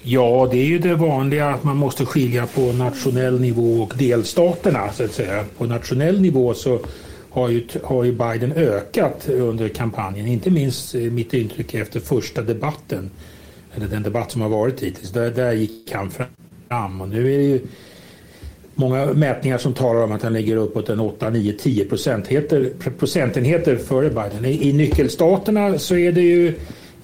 Ja, 0.03 0.48
det 0.51 0.58
är 0.58 0.65
ju 0.65 0.80
det 0.80 0.96
vanliga 0.96 1.50
att 1.50 1.63
man 1.63 1.77
måste 1.77 2.06
skilja 2.06 2.48
på 2.48 2.62
nationell 2.62 3.39
nivå 3.39 3.82
och 3.82 3.94
delstaterna 3.98 4.91
så 4.94 5.03
att 5.03 5.13
säga. 5.13 5.46
På 5.58 5.65
nationell 5.65 6.22
nivå 6.22 6.53
så 6.53 6.80
har 7.31 7.50
ju, 7.50 7.67
har 7.83 8.03
ju 8.03 8.11
Biden 8.11 8.51
ökat 8.51 9.29
under 9.29 9.69
kampanjen. 9.69 10.27
Inte 10.27 10.51
minst 10.51 10.95
eh, 10.95 11.01
mitt 11.01 11.33
intryck 11.33 11.73
efter 11.73 12.00
första 12.00 12.41
debatten. 12.41 13.11
Eller 13.75 13.88
den 13.88 14.03
debatt 14.03 14.31
som 14.31 14.41
har 14.41 14.50
varit 14.50 14.83
hittills. 14.83 15.11
Där, 15.11 15.31
där 15.31 15.51
gick 15.51 15.91
han 15.91 16.09
fram. 16.11 17.01
Och 17.01 17.09
nu 17.09 17.33
är 17.33 17.38
det 17.38 17.43
ju 17.43 17.61
många 18.75 19.05
mätningar 19.05 19.57
som 19.57 19.73
talar 19.73 20.03
om 20.03 20.11
att 20.11 20.23
han 20.23 20.33
ligger 20.33 20.55
uppåt 20.55 20.89
en 20.89 21.00
8, 21.00 21.29
9, 21.29 21.53
10 21.53 21.85
procentenheter, 21.85 22.71
procentenheter 23.00 23.75
före 23.75 24.09
Biden. 24.09 24.45
I, 24.45 24.69
I 24.69 24.73
nyckelstaterna 24.73 25.79
så 25.79 25.95
är 25.95 26.11
det 26.11 26.21
ju 26.21 26.53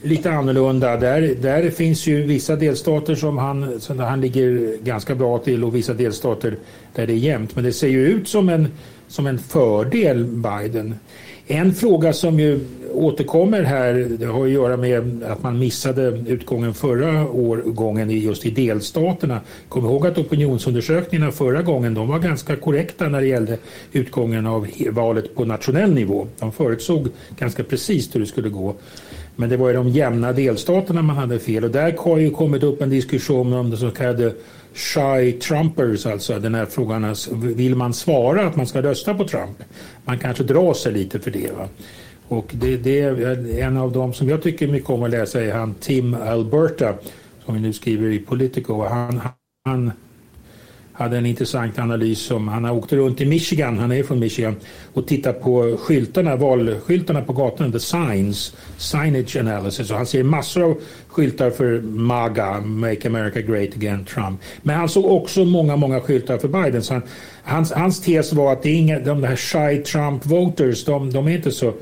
lite 0.02 0.32
annorlunda. 0.32 0.98
Där, 0.98 1.36
där 1.42 1.70
finns 1.70 2.08
ju 2.08 2.24
vissa 2.24 2.56
delstater 2.56 3.16
som 3.16 3.38
han, 3.38 3.80
som 3.80 4.00
han 4.00 4.22
ligger 4.22 4.78
ganska 4.84 5.16
bra 5.16 5.38
till 5.38 5.64
och 5.64 5.76
vissa 5.76 5.94
delstater 5.94 6.56
där 6.96 7.08
det 7.08 7.14
är 7.14 7.18
jämnt. 7.18 7.56
Men 7.56 7.64
det 7.64 7.74
ser 7.74 7.88
ju 7.88 8.08
ut 8.08 8.28
som 8.28 8.50
en 8.50 8.68
som 9.08 9.28
en 9.28 9.40
fördel 9.40 10.26
Biden. 10.26 10.96
En 11.50 11.74
fråga 11.74 12.14
som 12.14 12.40
ju 12.40 12.60
återkommer 12.94 13.64
här, 13.64 13.94
det 14.20 14.26
har 14.26 14.46
att 14.46 14.52
göra 14.52 14.78
med 14.78 15.24
att 15.24 15.44
man 15.44 15.60
missade 15.60 16.24
utgången 16.28 16.74
förra 16.74 17.30
årgången 17.30 18.10
just 18.10 18.46
i 18.46 18.50
delstaterna. 18.52 19.42
Kom 19.70 19.86
ihåg 19.86 20.08
att 20.08 20.18
opinionsundersökningarna 20.18 21.32
förra 21.32 21.62
gången 21.62 21.94
de 21.94 22.08
var 22.08 22.20
ganska 22.20 22.56
korrekta 22.56 23.08
när 23.10 23.22
det 23.22 23.28
gällde 23.28 23.58
utgången 23.92 24.48
av 24.48 24.68
valet 24.92 25.36
på 25.36 25.46
nationell 25.46 25.94
nivå. 25.94 26.28
De 26.40 26.52
förutsåg 26.52 27.08
ganska 27.40 27.64
precis 27.64 28.16
hur 28.16 28.20
det 28.20 28.26
skulle 28.26 28.50
gå. 28.50 28.76
Men 29.36 29.50
det 29.50 29.58
var 29.58 29.70
i 29.70 29.74
de 29.74 29.90
jämna 29.90 30.34
delstaterna 30.34 31.02
man 31.02 31.16
hade 31.16 31.40
fel 31.40 31.64
och 31.64 31.72
där 31.72 31.96
har 31.98 32.18
ju 32.18 32.30
kommit 32.30 32.64
upp 32.64 32.82
en 32.82 32.90
diskussion 32.90 33.54
om 33.54 33.70
det 33.70 33.78
så 33.78 33.92
kallade 33.92 34.34
shy 34.78 35.32
Trumpers, 35.32 36.06
alltså 36.06 36.40
den 36.40 36.56
här 36.56 36.66
frågan, 36.66 37.06
alltså, 37.06 37.36
vill 37.36 37.76
man 37.76 37.94
svara 37.94 38.48
att 38.48 38.56
man 38.56 38.68
ska 38.68 38.82
rösta 38.82 39.14
på 39.14 39.28
Trump? 39.28 39.64
Man 40.06 40.20
kanske 40.20 40.44
drar 40.44 40.74
sig 40.74 40.92
lite 40.92 41.20
för 41.20 41.32
det. 41.32 41.52
Va? 41.58 41.68
Och 42.28 42.52
det, 42.52 42.78
det, 42.78 43.00
är 43.00 43.60
en 43.60 43.78
av 43.78 43.92
dem 43.92 44.14
som 44.14 44.30
jag 44.30 44.44
tycker 44.44 44.68
mycket 44.68 44.90
om 44.90 45.04
att 45.04 45.10
läsa 45.10 45.44
är 45.44 45.54
han 45.54 45.74
Tim 45.74 46.14
Alberta 46.14 46.94
som 47.46 47.54
vi 47.54 47.62
nu 47.62 47.74
skriver 47.74 48.10
i 48.10 48.20
Politico. 48.20 48.84
Han, 48.84 49.22
han 49.66 49.92
hade 50.98 51.18
en 51.18 51.26
intressant 51.26 51.80
analys 51.80 52.20
som 52.20 52.48
han 52.48 52.64
har 52.64 52.74
åkt 52.74 52.94
runt 52.94 53.22
i 53.22 53.26
Michigan, 53.26 53.78
han 53.78 53.92
är 53.92 54.04
från 54.04 54.20
Michigan, 54.20 54.56
och 54.94 55.08
tittat 55.08 55.42
på 55.42 55.78
skyltarna, 55.80 56.36
valskyltarna 56.36 57.22
på 57.22 57.34
gatorna, 57.34 57.72
the 57.72 57.80
signs, 57.80 58.56
signage 58.78 59.38
analysis. 59.38 59.92
Och 59.92 59.98
han 59.98 60.06
ser 60.06 60.24
massor 60.24 60.64
av 60.64 60.78
skyltar 61.08 61.50
för 61.50 61.82
MAGA, 61.82 62.62
Make 62.62 63.08
America 63.08 63.42
Great 63.42 63.76
Again, 63.76 64.06
Trump. 64.06 64.42
Men 64.62 64.76
han 64.76 64.90
såg 64.90 65.06
också 65.06 65.46
många, 65.46 65.76
många 65.76 66.00
skyltar 66.00 66.38
för 66.38 66.48
Biden. 66.48 66.84
Så 66.84 66.94
han, 66.94 67.04
hans, 67.44 67.72
hans 67.72 68.02
tes 68.02 68.34
var 68.34 68.54
att 68.54 68.64
det 68.64 68.70
är 68.70 68.76
inga, 68.76 69.00
de 69.00 69.24
här 69.24 69.36
shy 69.36 69.84
Trump 69.84 70.26
voters, 70.26 70.86
de, 70.86 71.12
de 71.12 71.28
är 71.28 71.32
inte 71.32 71.52
så 71.52 71.74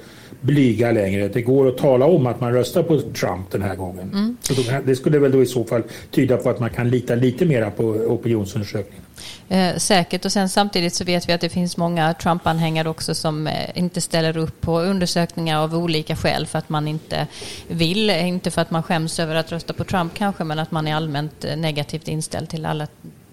blyga 0.45 0.91
längre. 0.91 1.27
Det 1.27 1.41
går 1.41 1.67
att 1.67 1.77
tala 1.77 2.05
om 2.05 2.27
att 2.27 2.41
man 2.41 2.53
röstar 2.53 2.83
på 2.83 3.01
Trump 3.01 3.51
den 3.51 3.61
här 3.61 3.75
gången. 3.75 4.11
Mm. 4.13 4.37
Så 4.41 4.53
då, 4.53 4.61
det 4.85 4.95
skulle 4.95 5.19
väl 5.19 5.31
då 5.31 5.43
i 5.43 5.45
så 5.45 5.63
fall 5.63 5.83
tyda 6.11 6.37
på 6.37 6.49
att 6.49 6.59
man 6.59 6.69
kan 6.69 6.89
lita 6.89 7.15
lite 7.15 7.45
mer 7.45 7.69
på 7.69 7.83
opinionsundersökningar. 7.83 9.05
Eh, 9.49 9.75
säkert 9.77 10.25
och 10.25 10.31
sen 10.31 10.49
samtidigt 10.49 10.93
så 10.93 11.03
vet 11.03 11.29
vi 11.29 11.33
att 11.33 11.41
det 11.41 11.49
finns 11.49 11.77
många 11.77 12.13
Trump-anhängare 12.13 12.89
också 12.89 13.15
som 13.15 13.47
eh, 13.47 13.53
inte 13.73 14.01
ställer 14.01 14.37
upp 14.37 14.61
på 14.61 14.79
undersökningar 14.79 15.59
av 15.59 15.75
olika 15.75 16.15
skäl 16.15 16.47
för 16.47 16.59
att 16.59 16.69
man 16.69 16.87
inte 16.87 17.27
vill, 17.67 18.09
inte 18.09 18.51
för 18.51 18.61
att 18.61 18.71
man 18.71 18.83
skäms 18.83 19.19
över 19.19 19.35
att 19.35 19.51
rösta 19.51 19.73
på 19.73 19.83
Trump 19.83 20.13
kanske 20.13 20.43
men 20.43 20.59
att 20.59 20.71
man 20.71 20.87
är 20.87 20.95
allmänt 20.95 21.45
eh, 21.45 21.57
negativt 21.57 22.07
inställd 22.07 22.49
till 22.49 22.65
alla 22.65 22.87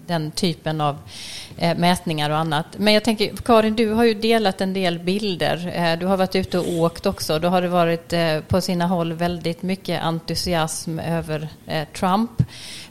den 0.07 0.31
typen 0.31 0.81
av 0.81 0.97
eh, 1.57 1.77
mätningar 1.77 2.29
och 2.29 2.37
annat. 2.37 2.65
Men 2.77 2.93
jag 2.93 3.03
tänker, 3.03 3.35
Karin, 3.35 3.75
du 3.75 3.89
har 3.89 4.03
ju 4.03 4.13
delat 4.13 4.61
en 4.61 4.73
del 4.73 4.99
bilder. 4.99 5.71
Eh, 5.75 5.99
du 5.99 6.05
har 6.05 6.17
varit 6.17 6.35
ute 6.35 6.59
och 6.59 6.73
åkt 6.73 7.05
också. 7.05 7.39
Då 7.39 7.47
har 7.47 7.61
det 7.61 7.67
varit 7.67 8.13
eh, 8.13 8.39
på 8.39 8.61
sina 8.61 8.87
håll 8.87 9.13
väldigt 9.13 9.61
mycket 9.61 10.03
entusiasm 10.03 10.99
över 10.99 11.47
eh, 11.67 11.87
Trump, 11.93 12.31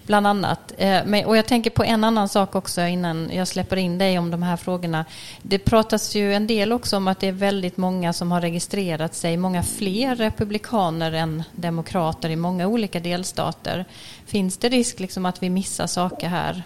bland 0.06 0.26
annat. 0.26 0.72
Eh, 0.78 1.26
och 1.26 1.36
jag 1.36 1.46
tänker 1.46 1.70
på 1.70 1.84
en 1.84 2.04
annan 2.04 2.28
sak 2.28 2.54
också 2.54 2.80
innan 2.80 3.30
jag 3.32 3.48
släpper 3.48 3.76
in 3.76 3.98
dig 3.98 4.18
om 4.18 4.30
de 4.30 4.42
här 4.42 4.56
frågorna. 4.56 5.04
Det 5.42 5.58
pratas 5.58 6.14
ju 6.14 6.34
en 6.34 6.46
del 6.46 6.72
också 6.72 6.96
om 6.96 7.08
att 7.08 7.20
det 7.20 7.28
är 7.28 7.32
väldigt 7.32 7.76
många 7.76 8.12
som 8.12 8.32
har 8.32 8.40
registrerat 8.40 9.14
sig, 9.14 9.36
många 9.36 9.62
fler 9.62 10.16
republikaner 10.16 11.12
än 11.12 11.42
demokrater 11.52 12.30
i 12.30 12.36
många 12.36 12.66
olika 12.66 13.00
delstater. 13.00 13.84
Finns 14.26 14.58
det 14.58 14.68
risk 14.68 15.00
liksom 15.00 15.26
att 15.26 15.42
vi 15.42 15.50
missar 15.50 15.86
saker 15.86 16.28
här? 16.28 16.62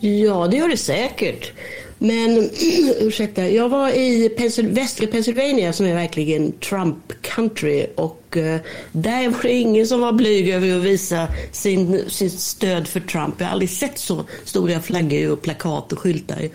Ja, 0.00 0.48
det 0.50 0.56
gör 0.56 0.68
det 0.68 0.76
säkert. 0.76 1.52
Men 1.98 2.50
ursäkta, 3.00 3.48
jag 3.48 3.68
var 3.68 3.88
i 3.88 4.28
Pensil 4.28 4.68
västra 4.68 5.06
Pennsylvania 5.06 5.72
som 5.72 5.86
är 5.86 5.94
verkligen 5.94 6.52
Trump 6.52 6.96
country 7.22 7.86
och 7.94 8.36
uh, 8.36 8.56
där 8.92 9.28
var 9.28 9.42
det 9.42 9.52
ingen 9.52 9.86
som 9.86 10.00
var 10.00 10.12
blyg 10.12 10.48
över 10.48 10.76
att 10.76 10.82
visa 10.82 11.28
sin, 11.52 12.04
sin 12.08 12.30
stöd 12.30 12.88
för 12.88 13.00
Trump. 13.00 13.34
Jag 13.38 13.46
har 13.46 13.52
aldrig 13.52 13.70
sett 13.70 13.98
så 13.98 14.24
stora 14.44 14.80
flaggor 14.80 15.30
och 15.30 15.42
plakat 15.42 15.92
och 15.92 15.98
skyltar. 15.98 16.48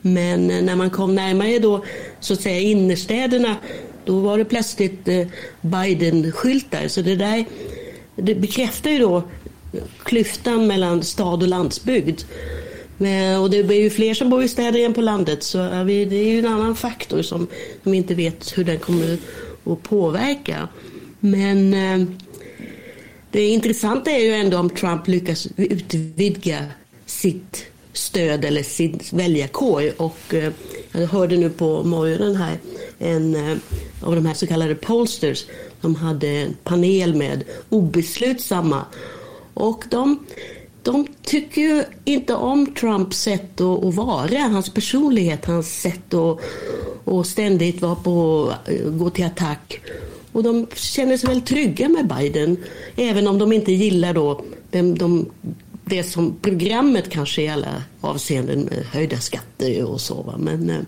Men 0.00 0.50
uh, 0.50 0.62
när 0.62 0.76
man 0.76 0.90
kom 0.90 1.14
närmare 1.14 1.58
då, 1.58 1.84
så 2.20 2.32
att 2.32 2.40
säga 2.40 2.60
innerstäderna, 2.60 3.56
då 4.04 4.20
var 4.20 4.38
det 4.38 4.44
plötsligt 4.44 5.08
uh, 5.08 5.26
Biden-skyltar. 5.60 6.88
Så 6.88 7.00
det 7.00 7.16
där 7.16 7.44
det 8.16 8.34
bekräftar 8.34 8.90
ju 8.90 8.98
då 8.98 9.22
klyftan 10.02 10.66
mellan 10.66 11.02
stad 11.02 11.42
och 11.42 11.48
landsbygd. 11.48 12.20
Men, 12.96 13.40
och 13.40 13.50
det 13.50 13.58
är 13.58 13.72
ju 13.72 13.90
fler 13.90 14.14
som 14.14 14.30
bor 14.30 14.42
i 14.42 14.48
städer 14.48 14.80
än 14.80 14.94
på 14.94 15.00
landet 15.00 15.42
så 15.42 15.58
det 15.58 15.92
är 15.92 16.32
ju 16.32 16.38
en 16.38 16.46
annan 16.46 16.76
faktor 16.76 17.22
som 17.22 17.46
vi 17.82 17.96
inte 17.96 18.14
vet 18.14 18.58
hur 18.58 18.64
den 18.64 18.78
kommer 18.78 19.18
att 19.64 19.82
påverka. 19.82 20.68
Men 21.20 21.74
eh, 21.74 22.08
det 23.30 23.48
intressanta 23.48 24.10
är 24.10 24.18
ju 24.18 24.34
ändå 24.34 24.58
om 24.58 24.70
Trump 24.70 25.08
lyckas 25.08 25.48
utvidga 25.56 26.64
sitt 27.06 27.66
stöd 27.92 28.44
eller 28.44 28.62
sin 28.62 29.00
väljarkår. 29.12 29.92
Och 29.96 30.34
eh, 30.34 30.52
jag 30.92 31.06
hörde 31.06 31.36
nu 31.36 31.50
på 31.50 31.82
morgonen 31.82 32.36
här 32.36 32.58
en 32.98 33.34
eh, 33.34 33.56
av 34.02 34.14
de 34.14 34.26
här 34.26 34.34
så 34.34 34.46
kallade 34.46 34.74
pollsters 34.74 35.44
som 35.80 35.94
hade 35.94 36.28
en 36.28 36.56
panel 36.64 37.14
med 37.14 37.44
obeslutsamma 37.68 38.84
och 39.54 39.84
de, 39.90 40.26
de 40.82 41.06
tycker 41.22 41.60
ju 41.60 41.84
inte 42.04 42.34
om 42.34 42.74
Trumps 42.74 43.20
sätt 43.20 43.60
att, 43.60 43.84
att 43.84 43.94
vara, 43.94 44.38
hans 44.38 44.70
personlighet, 44.70 45.44
hans 45.44 45.80
sätt 45.80 46.14
att, 46.14 46.40
att 47.04 47.26
ständigt 47.26 47.80
vara 47.80 47.94
på, 47.94 48.52
eh, 48.66 48.90
gå 48.90 49.10
till 49.10 49.24
attack. 49.24 49.80
Och 50.32 50.42
de 50.42 50.66
känner 50.74 51.16
sig 51.16 51.28
väl 51.28 51.40
trygga 51.40 51.88
med 51.88 52.08
Biden, 52.08 52.56
även 52.96 53.26
om 53.26 53.38
de 53.38 53.52
inte 53.52 53.72
gillar 53.72 54.14
då 54.14 54.44
de, 54.70 54.98
de, 54.98 55.30
det 55.84 56.02
som 56.02 56.36
programmet 56.42 57.10
kanske 57.10 57.42
i 57.42 57.48
alla 57.48 57.82
avseenden 58.00 58.60
med 58.60 58.84
höjda 58.92 59.16
skatter 59.16 59.84
och 59.84 60.00
så. 60.00 60.22
Va? 60.22 60.34
Men, 60.38 60.70
eh, 60.70 60.80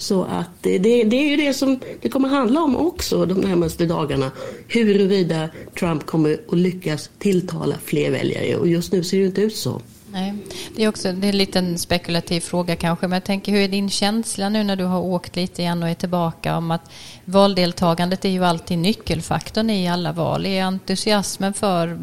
så 0.00 0.24
att 0.24 0.48
det, 0.60 0.78
det 0.78 1.16
är 1.16 1.30
ju 1.30 1.36
det 1.36 1.54
som 1.54 1.80
det 2.02 2.08
kommer 2.08 2.28
handla 2.28 2.60
om 2.60 2.76
också 2.76 3.26
de 3.26 3.34
närmaste 3.34 3.86
dagarna. 3.86 4.30
Huruvida 4.68 5.48
Trump 5.78 6.06
kommer 6.06 6.38
att 6.48 6.58
lyckas 6.58 7.10
tilltala 7.18 7.74
fler 7.84 8.10
väljare 8.10 8.56
och 8.56 8.68
just 8.68 8.92
nu 8.92 9.04
ser 9.04 9.18
det 9.18 9.26
inte 9.26 9.40
ut 9.40 9.56
så. 9.56 9.80
Nej, 10.12 10.34
det 10.76 10.84
är 10.84 10.88
också 10.88 11.12
det 11.12 11.26
är 11.26 11.32
en 11.32 11.38
liten 11.38 11.78
spekulativ 11.78 12.40
fråga 12.40 12.76
kanske, 12.76 13.06
men 13.08 13.16
jag 13.16 13.24
tänker 13.24 13.52
hur 13.52 13.60
är 13.60 13.68
din 13.68 13.90
känsla 13.90 14.48
nu 14.48 14.64
när 14.64 14.76
du 14.76 14.84
har 14.84 15.00
åkt 15.00 15.36
lite 15.36 15.62
igen 15.62 15.82
och 15.82 15.88
är 15.88 15.94
tillbaka 15.94 16.56
om 16.56 16.70
att 16.70 16.90
valdeltagandet 17.24 18.24
är 18.24 18.28
ju 18.28 18.44
alltid 18.44 18.78
nyckelfaktorn 18.78 19.70
i 19.70 19.88
alla 19.88 20.12
val. 20.12 20.46
Är 20.46 20.62
entusiasmen 20.62 21.54
för 21.54 21.98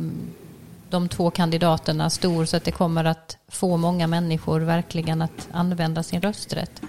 de 0.89 1.09
två 1.09 1.31
kandidaterna 1.31 2.09
stor 2.09 2.45
så 2.45 2.57
att 2.57 2.63
det 2.63 2.71
kommer 2.71 3.05
att 3.05 3.37
få 3.47 3.77
många 3.77 4.07
människor 4.07 4.59
verkligen 4.59 5.21
att 5.21 5.47
använda 5.51 6.03
sin 6.03 6.21
rösträtt? 6.21 6.81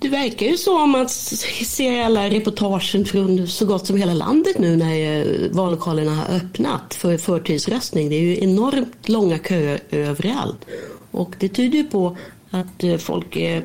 Det 0.00 0.08
verkar 0.08 0.46
ju 0.46 0.56
så 0.56 0.82
om 0.82 0.90
man 0.90 1.08
ser 1.08 2.02
alla 2.02 2.30
reportagen 2.30 3.04
från 3.04 3.48
så 3.48 3.66
gott 3.66 3.86
som 3.86 3.96
hela 3.96 4.14
landet 4.14 4.58
nu 4.58 4.76
när 4.76 5.20
eh, 5.20 5.50
vallokalerna 5.50 6.14
har 6.14 6.36
öppnat 6.36 6.94
för 6.94 7.18
förtidsröstning. 7.18 8.08
Det 8.08 8.16
är 8.16 8.20
ju 8.20 8.38
enormt 8.40 9.08
långa 9.08 9.38
köer 9.38 9.80
överallt. 9.90 10.64
Och 11.10 11.34
det 11.38 11.48
tyder 11.48 11.78
ju 11.78 11.84
på 11.84 12.16
att 12.50 12.84
eh, 12.84 12.96
folk 12.96 13.36
är, 13.36 13.62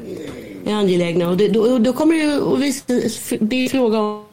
är 0.66 0.74
angelägna. 0.74 1.30
Och 1.30 1.38
det, 1.38 1.48
då, 1.48 1.78
då, 1.78 1.94
kommer 1.94 2.16
det 2.16 3.34
att 3.36 3.40
bli 3.40 3.70
fråga 3.70 4.00
om 4.00 4.26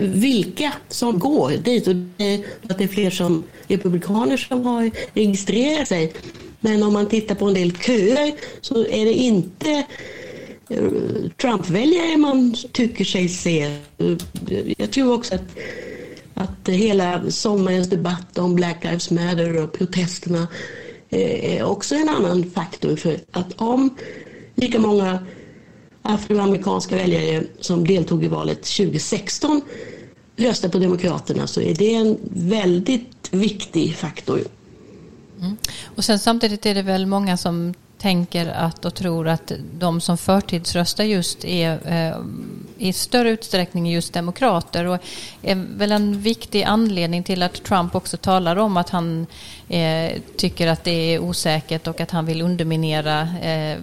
vilka 0.00 0.72
som 0.88 1.18
går 1.18 1.50
dit. 1.50 1.86
Och 1.86 1.94
det, 1.96 2.44
att 2.68 2.78
det 2.78 2.84
är 2.84 2.88
fler 2.88 3.10
som 3.10 3.42
republikaner 3.66 4.36
som 4.36 4.66
har 4.66 4.90
registrerat 5.14 5.88
sig. 5.88 6.12
Men 6.60 6.82
om 6.82 6.92
man 6.92 7.06
tittar 7.06 7.34
på 7.34 7.44
en 7.44 7.54
del 7.54 7.72
köer 7.72 8.32
så 8.60 8.86
är 8.86 9.04
det 9.04 9.12
inte 9.12 9.84
Trump-väljare 11.40 12.16
man 12.16 12.54
tycker 12.72 13.04
sig 13.04 13.28
se. 13.28 13.78
Jag 14.76 14.90
tror 14.90 15.14
också 15.14 15.34
att, 15.34 15.58
att 16.34 16.68
hela 16.68 17.30
sommarens 17.30 17.88
debatt 17.88 18.38
om 18.38 18.54
Black 18.54 18.84
Lives 18.84 19.10
Matter 19.10 19.62
och 19.62 19.72
protesterna 19.72 20.48
eh, 21.10 21.56
är 21.56 21.62
också 21.62 21.94
en 21.94 22.08
annan 22.08 22.50
faktor. 22.50 22.96
För 22.96 23.18
att 23.30 23.52
om 23.56 23.96
lika 24.54 24.78
många 24.78 25.26
afroamerikanska 26.02 26.96
väljare 26.96 27.44
som 27.60 27.86
deltog 27.86 28.24
i 28.24 28.28
valet 28.28 28.62
2016 28.62 29.60
röstar 30.36 30.68
på 30.68 30.78
Demokraterna 30.78 31.46
så 31.46 31.60
är 31.60 31.74
det 31.74 31.94
en 31.94 32.18
väldigt 32.30 33.28
viktig 33.30 33.96
faktor. 33.96 34.40
Mm. 35.40 35.56
Och 35.96 36.04
sen 36.04 36.18
samtidigt 36.18 36.66
är 36.66 36.74
det 36.74 36.82
väl 36.82 37.06
många 37.06 37.36
som 37.36 37.74
tänker 38.02 38.46
att 38.46 38.84
och 38.84 38.94
tror 38.94 39.28
att 39.28 39.52
de 39.78 40.00
som 40.00 40.18
förtidsröstar 40.18 41.04
just 41.04 41.44
är 41.44 41.78
eh, 41.84 42.16
i 42.78 42.92
större 42.92 43.30
utsträckning 43.30 43.90
just 43.90 44.12
demokrater 44.12 44.84
och 44.84 44.98
är 45.42 45.54
väl 45.54 45.92
en 45.92 46.20
viktig 46.20 46.62
anledning 46.62 47.22
till 47.22 47.42
att 47.42 47.64
Trump 47.64 47.94
också 47.94 48.16
talar 48.16 48.56
om 48.56 48.76
att 48.76 48.90
han 48.90 49.26
eh, 49.68 50.12
tycker 50.36 50.68
att 50.68 50.84
det 50.84 51.14
är 51.14 51.18
osäkert 51.18 51.86
och 51.86 52.00
att 52.00 52.10
han 52.10 52.26
vill 52.26 52.42
underminera 52.42 53.20
eh, 53.42 53.78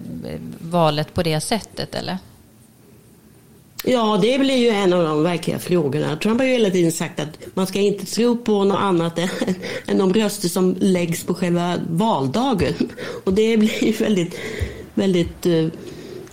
valet 0.58 1.14
på 1.14 1.22
det 1.22 1.40
sättet, 1.40 1.94
eller? 1.94 2.18
Ja, 3.84 4.18
det 4.22 4.38
blir 4.38 4.56
ju 4.56 4.68
en 4.68 4.92
av 4.92 5.04
de 5.04 5.22
verkliga 5.22 5.58
frågorna. 5.58 6.16
Trump 6.16 6.40
har 6.40 6.46
ju 6.46 6.52
hela 6.52 6.70
tiden 6.70 6.92
sagt 6.92 7.20
att 7.20 7.38
man 7.54 7.66
ska 7.66 7.78
inte 7.78 8.06
tro 8.06 8.36
på 8.36 8.64
något 8.64 8.78
annat 8.80 9.18
än, 9.18 9.28
än 9.86 9.98
de 9.98 10.14
röster 10.14 10.48
som 10.48 10.76
läggs 10.80 11.24
på 11.24 11.34
själva 11.34 11.74
valdagen. 11.90 12.74
Och 13.24 13.34
det 13.34 13.56
blir 13.56 13.84
ju 13.84 13.92
väldigt, 13.92 14.38
väldigt 14.94 15.46
eh, 15.46 15.66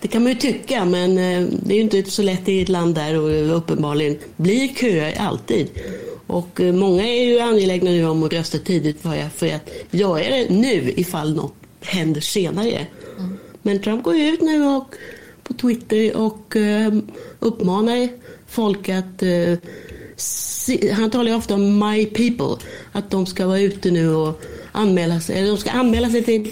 det 0.02 0.08
kan 0.08 0.24
man 0.24 0.32
ju 0.32 0.38
tycka, 0.38 0.86
men 0.86 1.18
eh, 1.18 1.48
det 1.64 1.74
är 1.74 1.76
ju 1.76 1.82
inte 1.82 2.12
så 2.12 2.22
lätt 2.22 2.50
i 2.50 2.62
ett 2.62 2.70
land 2.70 2.96
där 2.96 3.20
och 3.20 3.58
uppenbarligen 3.58 4.18
blir 4.36 4.68
köer 4.68 5.20
alltid. 5.20 5.70
Och 6.28 6.62
eh, 6.62 6.74
många 6.74 7.08
är 7.08 7.24
ju 7.24 7.40
angelägna 7.40 7.90
nu 7.92 8.08
om 8.08 8.24
att 8.24 8.34
rösta 8.34 8.58
tidigt 8.58 9.02
för 9.02 9.56
att 9.56 9.70
göra 9.92 10.30
det 10.30 10.50
nu 10.50 10.94
ifall 10.96 11.36
något 11.36 11.54
händer 11.82 12.22
senare. 12.22 12.88
Mm. 13.18 13.38
Men 13.62 13.82
Trump 13.82 14.04
går 14.04 14.16
ut 14.16 14.42
nu 14.42 14.66
och 14.66 14.96
på 15.48 15.54
Twitter 15.54 16.18
och 16.18 16.56
eh, 16.56 16.94
uppmanar 17.40 18.10
folk 18.48 18.90
att 18.90 19.24
eh, 19.24 19.58
han 20.94 21.12
talar 21.12 21.32
ju 21.32 21.38
ofta 21.38 21.54
om 21.54 21.80
my 21.80 22.06
people, 22.06 22.66
att 22.92 23.10
de 23.10 23.26
ska 23.26 23.48
vara 23.48 23.60
ute 23.60 23.92
nu 23.92 24.16
och 24.16 24.42
anmäla 24.72 25.20
sig, 25.20 25.38
eller 25.38 25.48
de 25.48 25.58
ska 25.58 25.72
anmäla 25.72 26.10
sig 26.10 26.24
till 26.24 26.50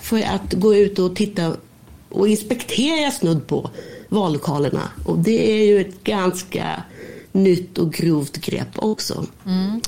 för 0.00 0.22
att 0.22 0.52
gå 0.52 0.74
ut 0.74 0.98
och 0.98 1.16
titta 1.16 1.56
och 2.08 2.28
inspektera 2.28 3.10
snudd 3.10 3.46
på 3.46 3.70
vallokalerna. 4.08 4.88
Och 5.04 5.18
det 5.18 5.52
är 5.52 5.64
ju 5.64 5.80
ett 5.80 6.04
ganska 6.04 6.82
nytt 7.32 7.78
och 7.78 7.92
grovt 7.92 8.36
grepp 8.36 8.68
också. 8.76 9.26
Mm. 9.46 9.80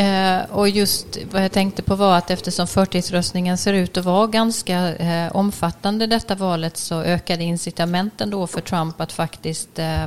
Eh, 0.00 0.42
och 0.50 0.68
just 0.68 1.18
vad 1.30 1.44
jag 1.44 1.52
tänkte 1.52 1.82
på 1.82 1.94
var 1.94 2.18
att 2.18 2.30
eftersom 2.30 2.66
förtidsröstningen 2.66 3.58
ser 3.58 3.72
ut 3.72 3.96
att 3.96 4.04
vara 4.04 4.26
ganska 4.26 4.96
eh, 4.96 5.36
omfattande 5.36 6.06
detta 6.06 6.34
valet 6.34 6.76
så 6.76 7.02
ökade 7.02 7.44
incitamenten 7.44 8.30
då 8.30 8.46
för 8.46 8.60
Trump 8.60 9.00
att 9.00 9.12
faktiskt 9.12 9.78
eh, 9.78 10.04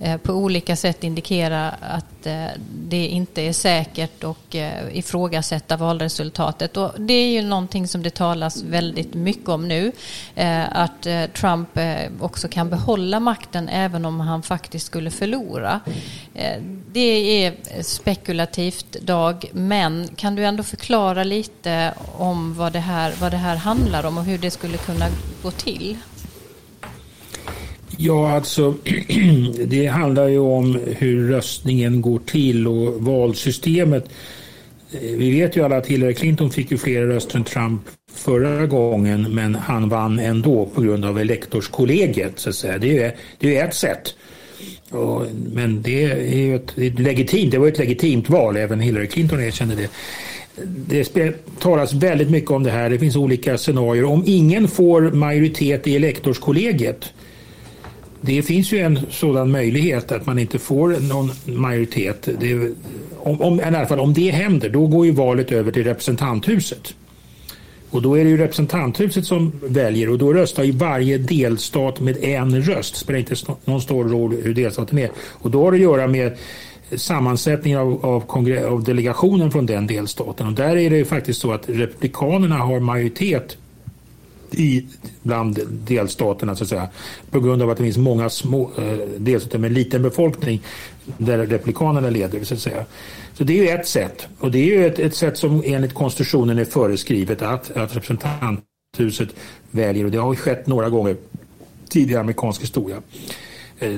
eh 0.00 0.16
på 0.22 0.32
olika 0.32 0.76
sätt 0.76 1.04
indikera 1.04 1.70
att 1.70 2.26
eh, 2.26 2.46
det 2.88 3.06
inte 3.06 3.42
är 3.42 3.52
säkert 3.52 4.24
och 4.24 4.56
eh, 4.56 4.98
ifrågasätta 4.98 5.76
valresultatet. 5.76 6.76
Och 6.76 6.90
det 6.98 7.14
är 7.14 7.28
ju 7.28 7.42
någonting 7.42 7.88
som 7.88 8.02
det 8.02 8.14
talas 8.14 8.62
väldigt 8.62 9.14
mycket 9.14 9.48
om 9.48 9.68
nu. 9.68 9.92
Eh, 10.34 10.76
att 10.76 11.06
eh, 11.06 11.24
Trump 11.26 11.76
eh, 11.76 11.96
också 12.20 12.48
kan 12.48 12.70
behålla 12.70 13.20
makten 13.20 13.68
även 13.68 14.04
om 14.04 14.20
han 14.20 14.42
faktiskt 14.42 14.86
skulle 14.86 15.10
förlora. 15.10 15.80
det 16.92 17.44
är 17.44 17.54
spekulativt 17.82 18.92
dag, 18.92 19.25
men 19.52 20.08
kan 20.16 20.34
du 20.34 20.44
ändå 20.44 20.62
förklara 20.62 21.24
lite 21.24 21.94
om 22.18 22.54
vad 22.54 22.72
det, 22.72 22.78
här, 22.78 23.12
vad 23.20 23.30
det 23.30 23.36
här 23.36 23.56
handlar 23.56 24.06
om 24.06 24.18
och 24.18 24.24
hur 24.24 24.38
det 24.38 24.50
skulle 24.50 24.76
kunna 24.76 25.06
gå 25.42 25.50
till? 25.50 25.96
Ja, 27.96 28.30
alltså 28.30 28.74
det 29.66 29.86
handlar 29.86 30.28
ju 30.28 30.38
om 30.38 30.80
hur 30.98 31.28
röstningen 31.28 32.02
går 32.02 32.18
till 32.18 32.66
och 32.66 33.02
valsystemet. 33.02 34.08
Eh, 34.92 35.00
vi 35.00 35.30
vet 35.30 35.56
ju 35.56 35.64
alla 35.64 35.76
att 35.76 35.86
Hillary 35.86 36.14
Clinton 36.14 36.50
fick 36.50 36.70
ju 36.70 36.78
fler 36.78 37.06
röster 37.06 37.36
än 37.36 37.44
Trump 37.44 37.82
förra 38.14 38.66
gången 38.66 39.34
men 39.34 39.54
han 39.54 39.88
vann 39.88 40.18
ändå 40.18 40.66
på 40.66 40.80
grund 40.80 41.04
av 41.04 41.18
elektorskollegiet. 41.18 42.38
Så 42.38 42.48
att 42.48 42.54
säga. 42.54 42.78
Det, 42.78 42.98
är, 42.98 43.16
det 43.38 43.56
är 43.56 43.68
ett 43.68 43.74
sätt. 43.74 44.14
Och, 44.90 45.26
men 45.52 45.82
det 45.82 46.04
är 46.04 46.36
ju 46.36 46.56
ett, 46.56 46.78
ett, 46.78 46.98
legitimt, 46.98 47.50
det 47.50 47.58
var 47.58 47.68
ett 47.68 47.78
legitimt 47.78 48.30
val, 48.30 48.56
även 48.56 48.80
Hillary 48.80 49.06
Clinton 49.06 49.40
erkände 49.40 49.74
det. 49.74 49.90
Det 50.88 51.32
talas 51.58 51.92
väldigt 51.92 52.30
mycket 52.30 52.50
om 52.50 52.62
det 52.62 52.70
här, 52.70 52.90
det 52.90 52.98
finns 52.98 53.16
olika 53.16 53.58
scenarier. 53.58 54.04
Om 54.04 54.22
ingen 54.26 54.68
får 54.68 55.00
majoritet 55.00 55.86
i 55.86 55.96
elektorskollegiet 55.96 57.12
det 58.20 58.42
finns 58.42 58.72
ju 58.72 58.78
en 58.78 59.00
sådan 59.10 59.50
möjlighet 59.50 60.12
att 60.12 60.26
man 60.26 60.38
inte 60.38 60.58
får 60.58 60.88
någon 60.88 61.30
majoritet. 61.44 62.28
Det, 62.40 62.72
om, 63.18 63.40
om, 63.40 63.60
I 63.60 63.62
alla 63.62 63.86
fall 63.86 64.00
om 64.00 64.14
det 64.14 64.30
händer, 64.30 64.68
då 64.68 64.86
går 64.86 65.06
ju 65.06 65.12
valet 65.12 65.52
över 65.52 65.72
till 65.72 65.84
representanthuset. 65.84 66.94
Och 67.96 68.02
då 68.02 68.18
är 68.18 68.24
det 68.24 68.30
ju 68.30 68.36
representanthuset 68.36 69.26
som 69.26 69.52
väljer 69.62 70.10
och 70.10 70.18
då 70.18 70.32
röstar 70.32 70.64
ju 70.64 70.72
varje 70.72 71.18
delstat 71.18 72.00
med 72.00 72.24
en 72.24 72.62
röst. 72.62 72.94
Det 72.94 73.00
spelar 73.00 73.18
inte 73.18 73.34
någon 73.64 73.80
stor 73.80 74.04
roll 74.04 74.36
hur 74.42 74.54
delstaten 74.54 74.98
är. 74.98 75.10
Och 75.18 75.50
då 75.50 75.64
har 75.64 75.72
det 75.72 75.76
att 75.76 75.82
göra 75.82 76.06
med 76.06 76.36
sammansättningen 76.96 77.78
av, 77.78 78.06
av, 78.06 78.24
av 78.68 78.84
delegationen 78.84 79.50
från 79.50 79.66
den 79.66 79.86
delstaten. 79.86 80.46
Och 80.46 80.52
där 80.52 80.76
är 80.76 80.90
det 80.90 80.96
ju 80.96 81.04
faktiskt 81.04 81.40
så 81.40 81.52
att 81.52 81.68
republikanerna 81.68 82.56
har 82.56 82.80
majoritet 82.80 83.56
i 84.56 84.86
bland 85.22 85.60
delstaterna 85.68 86.56
så 86.56 86.64
att 86.64 86.68
säga. 86.68 86.88
På 87.30 87.40
grund 87.40 87.62
av 87.62 87.70
att 87.70 87.76
det 87.76 87.82
finns 87.82 87.96
många 87.96 88.30
små 88.30 88.70
eh, 88.78 88.98
delstater 89.18 89.58
med 89.58 89.72
liten 89.72 90.02
befolkning 90.02 90.62
där 91.18 91.38
republikanerna 91.38 92.10
leder 92.10 92.44
så 92.44 92.54
att 92.54 92.60
säga. 92.60 92.84
Så 93.34 93.44
det 93.44 93.58
är 93.58 93.62
ju 93.62 93.68
ett 93.68 93.88
sätt 93.88 94.26
och 94.38 94.50
det 94.50 94.58
är 94.58 94.64
ju 94.64 94.86
ett, 94.86 94.98
ett 94.98 95.14
sätt 95.14 95.38
som 95.38 95.62
enligt 95.66 95.94
konstitutionen 95.94 96.58
är 96.58 96.64
föreskrivet 96.64 97.42
att, 97.42 97.76
att 97.76 97.96
representanthuset 97.96 99.28
väljer 99.70 100.04
och 100.04 100.10
det 100.10 100.18
har 100.18 100.32
ju 100.32 100.36
skett 100.36 100.66
några 100.66 100.88
gånger 100.88 101.16
tidigare 101.88 102.18
i 102.18 102.20
amerikansk 102.20 102.62
historia. 102.62 102.96
Eh, 103.78 103.96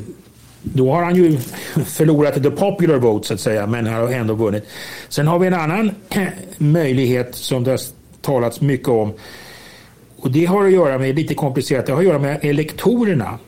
då 0.63 0.93
har 0.93 1.03
han 1.03 1.17
ju 1.17 1.39
förlorat 1.85 2.43
the 2.43 2.51
popular 2.51 2.99
vote 2.99 3.29
så 3.29 3.35
att 3.35 3.41
säga 3.41 3.67
men 3.67 3.87
han 3.87 4.03
har 4.03 4.09
ändå 4.09 4.35
vunnit. 4.35 4.65
Sen 5.09 5.27
har 5.27 5.39
vi 5.39 5.47
en 5.47 5.55
annan 5.55 5.91
möjlighet 6.59 7.35
som 7.35 7.65
det 7.65 7.71
har 7.71 7.81
talats 8.21 8.61
mycket 8.61 8.89
om 8.89 9.13
och 10.21 10.31
det 10.31 10.45
har 10.45 10.65
att 10.65 10.73
göra 10.73 10.99
med, 10.99 11.17
lite 11.17 11.35
komplicerat, 11.35 11.87
det 11.87 11.93
har 11.93 11.99
att 11.99 12.07
göra 12.07 12.19
med 12.19 12.39
elektorerna. 12.43 13.39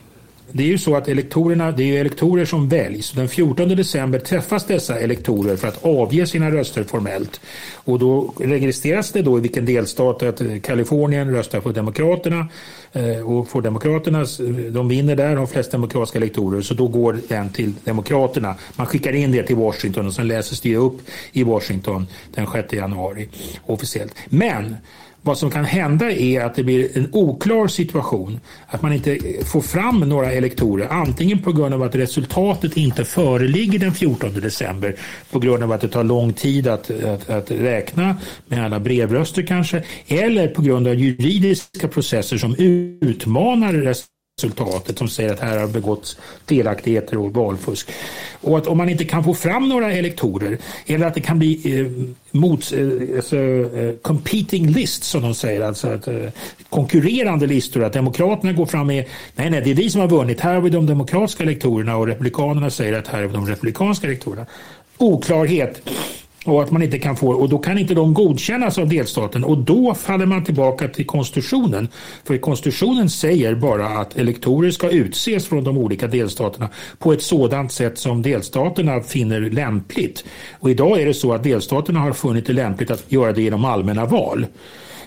det 0.52 0.62
är 0.62 0.66
ju 0.66 0.78
så 0.78 0.96
att 0.96 1.08
elektorerna, 1.08 1.70
det 1.70 1.82
är 1.82 1.86
ju 1.86 1.96
elektorer 1.96 2.44
som 2.44 2.68
väljs. 2.68 3.12
Den 3.12 3.28
14 3.28 3.68
december 3.68 4.18
träffas 4.18 4.66
dessa 4.66 4.98
elektorer 4.98 5.56
för 5.56 5.68
att 5.68 5.84
avge 5.84 6.26
sina 6.26 6.50
röster 6.50 6.84
formellt. 6.84 7.40
Och 7.74 7.98
då 7.98 8.34
registreras 8.38 9.12
det 9.12 9.22
då 9.22 9.38
i 9.38 9.40
vilken 9.40 9.64
delstat 9.64 10.22
att 10.22 10.42
Kalifornien 10.62 11.30
röstar 11.30 11.60
på 11.60 11.72
Demokraterna 11.72 12.48
eh, 12.92 13.30
och 13.30 13.48
får 13.48 13.62
Demokraterna, 13.62 14.20
eh, 14.20 14.72
de 14.72 14.88
vinner 14.88 15.16
där, 15.16 15.36
har 15.36 15.46
flest 15.46 15.70
demokratiska 15.70 16.18
elektorer, 16.18 16.60
så 16.60 16.74
då 16.74 16.88
går 16.88 17.18
den 17.28 17.52
till 17.52 17.72
Demokraterna. 17.84 18.54
Man 18.76 18.86
skickar 18.86 19.12
in 19.12 19.32
det 19.32 19.42
till 19.42 19.56
Washington 19.56 20.06
och 20.06 20.14
sen 20.14 20.28
läses 20.28 20.60
det 20.60 20.76
upp 20.76 21.00
i 21.32 21.42
Washington 21.42 22.06
den 22.34 22.46
6 22.52 22.72
januari 22.72 23.28
officiellt. 23.66 24.14
Men 24.28 24.76
vad 25.22 25.38
som 25.38 25.50
kan 25.50 25.64
hända 25.64 26.12
är 26.12 26.40
att 26.40 26.54
det 26.54 26.64
blir 26.64 26.98
en 26.98 27.08
oklar 27.12 27.66
situation. 27.66 28.40
Att 28.66 28.82
man 28.82 28.92
inte 28.92 29.18
får 29.44 29.60
fram 29.60 30.00
några 30.00 30.32
elektorer. 30.32 30.88
Antingen 30.90 31.42
på 31.42 31.52
grund 31.52 31.74
av 31.74 31.82
att 31.82 31.94
resultatet 31.94 32.76
inte 32.76 33.04
föreligger 33.04 33.78
den 33.78 33.94
14 33.94 34.40
december. 34.40 34.96
På 35.30 35.38
grund 35.38 35.62
av 35.62 35.72
att 35.72 35.80
det 35.80 35.88
tar 35.88 36.04
lång 36.04 36.32
tid 36.32 36.68
att, 36.68 36.90
att, 36.90 37.30
att 37.30 37.50
räkna 37.50 38.16
med 38.46 38.64
alla 38.64 38.80
brevröster 38.80 39.42
kanske. 39.42 39.82
Eller 40.06 40.48
på 40.48 40.62
grund 40.62 40.88
av 40.88 40.94
juridiska 40.94 41.88
processer 41.88 42.38
som 42.38 42.54
utmanar 43.00 43.72
resultatet 43.72 44.09
resultatet 44.44 44.98
som 44.98 45.08
säger 45.08 45.32
att 45.32 45.40
här 45.40 45.58
har 45.58 45.66
begåtts 45.66 46.16
felaktigheter 46.48 47.18
och 47.18 47.34
valfusk. 47.34 47.90
Och 48.40 48.58
att 48.58 48.66
om 48.66 48.78
man 48.78 48.88
inte 48.88 49.04
kan 49.04 49.24
få 49.24 49.34
fram 49.34 49.68
några 49.68 49.92
elektorer 49.92 50.58
eller 50.86 51.06
att 51.06 51.14
det 51.14 51.20
kan 51.20 51.38
bli 51.38 51.80
eh, 51.80 51.86
mot, 52.30 52.72
eh, 52.72 53.16
alltså, 53.16 53.36
eh, 53.36 53.94
competing 54.02 54.66
lists 54.66 55.08
som 55.08 55.22
de 55.22 55.34
säger, 55.34 55.60
alltså 55.60 55.88
att, 55.88 56.08
eh, 56.08 56.14
konkurrerande 56.68 57.46
listor, 57.46 57.84
att 57.84 57.92
demokraterna 57.92 58.52
går 58.52 58.66
fram 58.66 58.86
med 58.86 59.04
nej, 59.34 59.50
nej, 59.50 59.60
det 59.64 59.70
är 59.70 59.74
vi 59.74 59.90
som 59.90 60.00
har 60.00 60.08
vunnit, 60.08 60.40
här 60.40 60.54
har 60.54 60.60
vi 60.60 60.70
de 60.70 60.86
demokratiska 60.86 61.42
elektorerna 61.42 61.96
och 61.96 62.06
republikanerna 62.06 62.70
säger 62.70 62.98
att 62.98 63.08
här 63.08 63.22
är 63.22 63.28
de 63.28 63.46
republikanska 63.46 64.06
elektorerna. 64.06 64.46
Oklarhet 64.98 65.82
och 66.50 66.62
att 66.62 66.70
man 66.70 66.82
inte 66.82 66.98
kan 66.98 67.16
få, 67.16 67.28
och 67.28 67.48
då 67.48 67.58
kan 67.58 67.78
inte 67.78 67.94
de 67.94 68.14
godkännas 68.14 68.78
av 68.78 68.88
delstaten 68.88 69.44
och 69.44 69.58
då 69.58 69.94
faller 69.94 70.26
man 70.26 70.44
tillbaka 70.44 70.88
till 70.88 71.06
konstitutionen. 71.06 71.88
För 72.24 72.38
konstitutionen 72.38 73.10
säger 73.10 73.54
bara 73.54 73.86
att 73.86 74.16
elektorer 74.16 74.70
ska 74.70 74.90
utses 74.90 75.46
från 75.46 75.64
de 75.64 75.78
olika 75.78 76.06
delstaterna 76.06 76.68
på 76.98 77.12
ett 77.12 77.22
sådant 77.22 77.72
sätt 77.72 77.98
som 77.98 78.22
delstaterna 78.22 79.00
finner 79.00 79.40
lämpligt. 79.40 80.24
Och 80.60 80.70
idag 80.70 81.00
är 81.00 81.06
det 81.06 81.14
så 81.14 81.32
att 81.32 81.42
delstaterna 81.42 82.00
har 82.00 82.12
funnit 82.12 82.46
det 82.46 82.52
lämpligt 82.52 82.90
att 82.90 83.04
göra 83.08 83.32
det 83.32 83.42
genom 83.42 83.64
allmänna 83.64 84.04
val. 84.04 84.46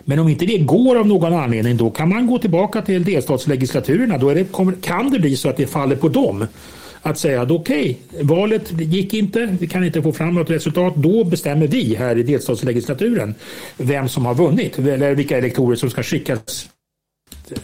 Men 0.05 0.19
om 0.19 0.29
inte 0.29 0.45
det 0.45 0.57
går 0.57 0.99
av 0.99 1.07
någon 1.07 1.33
anledning 1.33 1.77
då 1.77 1.89
kan 1.89 2.09
man 2.09 2.27
gå 2.27 2.39
tillbaka 2.39 2.81
till 2.81 3.03
delstatslegislaturerna. 3.03 4.17
Då 4.17 4.33
det, 4.33 4.47
kan 4.81 5.11
det 5.11 5.19
bli 5.19 5.35
så 5.35 5.49
att 5.49 5.57
det 5.57 5.67
faller 5.67 5.95
på 5.95 6.09
dem 6.09 6.47
att 7.03 7.19
säga 7.19 7.41
att 7.41 7.51
okej, 7.51 7.99
okay, 8.09 8.23
valet 8.23 8.71
gick 8.71 9.13
inte, 9.13 9.57
vi 9.59 9.67
kan 9.67 9.83
inte 9.83 10.01
få 10.01 10.13
fram 10.13 10.35
något 10.35 10.49
resultat. 10.49 10.93
Då 10.95 11.23
bestämmer 11.23 11.67
vi 11.67 11.95
här 11.95 12.17
i 12.17 12.23
delstatslegislaturen 12.23 13.35
vem 13.77 14.09
som 14.09 14.25
har 14.25 14.35
vunnit 14.35 14.79
eller 14.79 15.15
vilka 15.15 15.37
elektorer 15.37 15.75
som 15.75 15.89
ska 15.89 16.03
skickas 16.03 16.69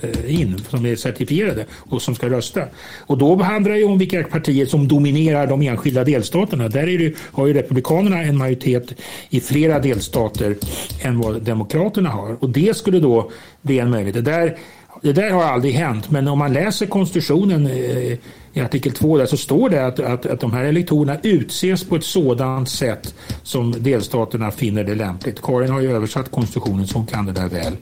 eh, 0.02 0.40
in 0.40 0.62
som 0.70 0.86
är 0.86 0.96
certifierade 0.96 1.66
och 1.72 2.02
som 2.02 2.16
ska 2.16 2.30
rösta. 2.30 2.64
Och 3.00 3.18
då 3.18 3.36
handlar 3.36 3.72
det 3.72 3.84
om 3.84 3.98
vilka 3.98 4.24
partier 4.24 4.66
som 4.66 4.88
dominerar 4.88 5.48
de 5.48 5.62
enskilda 5.62 6.04
delstaterna. 6.04 6.68
Där 6.68 6.88
är 6.88 6.98
det, 6.98 7.14
har 7.18 7.48
ju 7.48 7.54
Republikanerna 7.54 8.24
en 8.24 8.38
majoritet 8.38 8.94
i 9.30 9.40
flera 9.40 9.80
delstater 9.80 10.56
än 11.02 11.20
vad 11.20 11.42
Demokraterna 11.42 12.10
har. 12.10 12.44
Och 12.44 12.50
det 12.50 12.78
skulle 12.78 13.00
då 13.00 13.32
bli 13.62 13.80
en 13.80 13.90
möjlighet. 13.90 14.26
Där, 14.26 14.58
det 15.02 15.14
där 15.14 15.30
har 15.30 15.44
aldrig 15.44 15.74
hänt, 15.74 16.12
men 16.12 16.28
om 16.28 16.40
man 16.40 16.54
läser 16.54 16.86
konstitutionen 16.86 17.66
eh, 17.66 18.18
i 18.54 18.62
artikel 18.62 18.92
2 18.92 19.18
där 19.18 19.26
så 19.26 19.38
står 19.38 19.70
det 19.70 19.86
att, 19.86 20.00
att, 20.00 20.26
att 20.26 20.40
de 20.40 20.54
här 20.54 20.64
elektorerna 20.64 21.18
utses 21.24 21.84
på 21.84 21.96
ett 21.96 22.04
sådant 22.04 22.70
sätt 22.70 23.16
som 23.44 23.84
delstaterna 23.84 24.52
finner 24.52 24.84
det 24.84 24.96
lämpligt. 24.96 25.42
Karin 25.42 25.72
har 25.72 25.82
ju 25.82 25.96
översatt 25.96 26.32
konstitutionen 26.32 26.88
så 26.88 26.98
hon 26.98 27.08
kan 27.08 27.26
det 27.26 27.32
där 27.32 27.48
väl. 27.48 27.78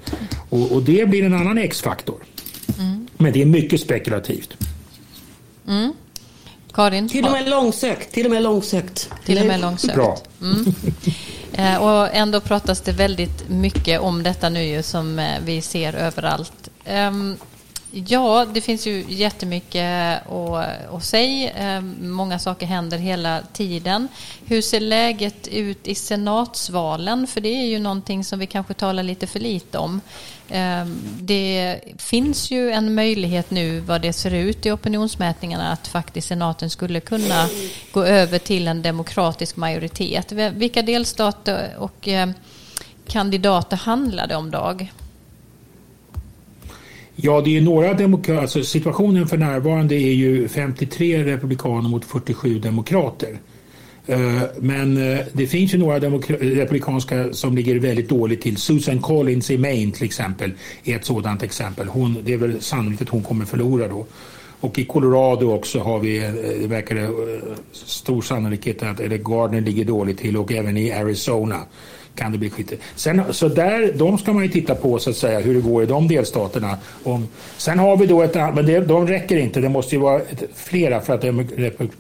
Och, 0.50 0.72
och 0.72 0.84
det 0.84 1.10
blir 1.10 1.24
en 1.24 1.34
annan 1.34 1.58
X-faktor. 1.58 2.24
Mm. 2.80 3.08
Men 3.18 3.34
det 3.34 3.42
är 3.42 3.46
mycket 3.46 3.82
spekulativt. 3.82 4.58
Mm. 5.68 5.94
Karin? 6.74 7.10
Till 7.10 7.26
och 7.26 7.32
med 7.32 7.50
långsökt. 7.50 8.12
Till 8.12 8.26
och 8.26 8.32
med 8.32 8.44
långsökt. 8.44 9.10
Till 9.26 9.40
och 9.40 9.46
med 9.46 9.60
långsökt. 9.60 9.96
Bra. 9.96 10.18
Mm. 10.42 10.66
Eh, 11.54 11.78
och 11.78 12.16
ändå 12.16 12.40
pratas 12.40 12.82
det 12.82 12.92
väldigt 12.92 13.50
mycket 13.50 14.02
om 14.02 14.24
detta 14.24 14.50
nu 14.50 14.64
ju 14.64 14.84
som 14.84 15.20
eh, 15.20 15.26
vi 15.46 15.62
ser 15.62 15.94
överallt. 15.94 16.70
Um, 16.89 17.38
Ja, 17.91 18.45
det 18.54 18.62
finns 18.62 18.88
ju 18.88 19.06
jättemycket 19.08 20.21
att, 20.28 20.93
att 20.93 21.04
säga. 21.04 21.78
Um, 21.78 22.12
många 22.12 22.39
saker 22.39 22.65
händer 22.65 22.97
hela 22.97 23.41
tiden. 23.54 24.08
Hur 24.45 24.62
ser 24.62 24.80
läget 24.80 25.47
ut 25.47 25.88
i 25.88 25.95
senatsvalen? 25.95 27.28
För 27.28 27.41
det 27.41 27.50
är 27.50 27.65
ju 27.65 27.80
någonting 27.80 28.23
som 28.23 28.39
vi 28.39 28.47
kanske 28.47 28.73
talar 28.73 29.04
lite 29.04 29.28
för 29.28 29.39
lite 29.39 29.78
om. 29.78 30.02
Um, 30.52 31.02
det 31.19 31.80
finns 31.97 32.52
ju 32.52 32.71
en 32.71 32.95
möjlighet 32.95 33.52
nu 33.52 33.80
vad 33.80 34.02
det 34.02 34.13
ser 34.13 34.34
ut 34.34 34.65
i 34.65 34.71
opinionsmätningarna 34.71 35.71
att 35.71 35.88
faktiskt 35.88 36.28
senaten 36.28 36.69
skulle 36.69 37.00
kunna 37.00 37.47
gå 37.91 38.04
över 38.04 38.39
till 38.39 38.67
en 38.67 38.82
demokratisk 38.82 39.56
majoritet. 39.56 40.32
Vilka 40.32 40.82
delstater 40.82 41.69
och 41.78 42.10
kandidater 43.08 43.78
handlar 43.78 44.28
det 44.28 44.36
om, 44.36 44.52
Dag? 44.52 44.91
Ja, 47.20 47.42
det 47.42 47.58
är 47.58 47.62
några 47.62 47.94
demokrater. 47.94 48.42
Alltså, 48.42 48.64
situationen 48.64 49.28
för 49.28 49.38
närvarande 49.38 49.96
är 49.96 50.14
ju 50.14 50.48
53 50.48 51.24
republikaner 51.24 51.90
mot 51.90 52.06
47 52.06 52.60
demokrater. 52.60 53.38
Eh, 54.06 54.42
men 54.60 54.98
eh, 54.98 55.20
det 55.34 55.48
finns 55.48 55.74
ju 55.74 55.78
några 55.78 56.00
republikanska 56.00 57.34
som 57.34 57.56
ligger 57.56 57.80
väldigt 57.80 58.10
dåligt 58.10 58.42
till. 58.42 58.58
Susan 58.58 59.02
Collins 59.02 59.52
i 59.52 59.58
Maine 59.58 59.92
till 59.92 60.06
exempel 60.06 60.52
är 60.84 60.96
ett 60.96 61.06
sådant 61.06 61.44
exempel. 61.44 61.88
Hon, 61.88 62.18
det 62.24 62.34
är 62.34 62.38
väl 62.38 62.62
sannolikt 62.62 63.02
att 63.02 63.10
hon 63.10 63.24
kommer 63.24 63.46
förlora 63.46 63.88
då. 63.88 64.06
Och 64.60 64.80
i 64.80 64.86
Colorado 64.86 65.52
också 65.52 65.80
har 65.80 66.00
vi, 66.00 66.18
eh, 66.18 66.32
det 66.62 66.68
verkar 66.68 67.10
stor 67.72 68.22
sannolikhet 68.22 68.84
att 68.84 69.00
eller 69.00 69.18
Gardner 69.18 69.62
ligger 69.62 69.86
dåligt 69.86 70.18
till 70.18 70.38
och 70.38 70.52
även 70.52 70.78
i 70.78 70.92
Arizona 70.92 71.58
kan 72.18 72.32
det 72.32 72.38
bli 72.38 72.50
skit. 72.50 72.74
Sen, 72.96 73.22
så 73.32 73.48
där, 73.48 73.94
de 73.96 74.18
ska 74.18 74.34
man 74.34 74.44
ju 74.44 74.50
titta 74.50 74.76
på 74.76 75.00
så 75.00 75.10
att 75.10 75.16
säga 75.16 75.40
hur 75.40 75.54
det 75.54 75.62
går 75.62 75.84
i 75.84 75.86
de 75.86 76.08
delstaterna. 76.08 76.78
Om, 77.04 77.28
sen 77.58 77.80
har 77.80 77.98
vi 77.98 78.06
då 78.06 78.22
ett 78.22 78.36
men 78.36 78.66
det, 78.66 78.80
de 78.80 79.08
räcker 79.08 79.38
inte. 79.38 79.60
Det 79.60 79.70
måste 79.70 79.96
ju 79.96 80.02
vara 80.02 80.20
ett, 80.20 80.44
flera 80.56 81.02
för 81.02 81.14
att 81.14 81.26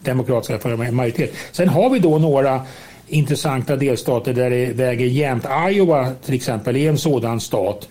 demokratiska 0.01 0.59
för 0.59 0.83
en 0.83 0.95
majoritet. 0.95 1.33
Sen 1.51 1.69
har 1.69 1.89
vi 1.89 1.99
då 1.99 2.17
några 2.17 2.61
intressanta 3.07 3.75
delstater 3.75 4.33
där 4.33 4.49
det 4.49 4.65
väger 4.65 5.05
jämnt. 5.05 5.45
Iowa 5.69 6.11
till 6.25 6.35
exempel 6.35 6.75
är 6.75 6.89
en 6.89 6.97
sådan 6.97 7.39
stat 7.39 7.87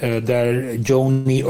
eh, 0.00 0.16
där 0.16 0.76
Joni 0.86 1.44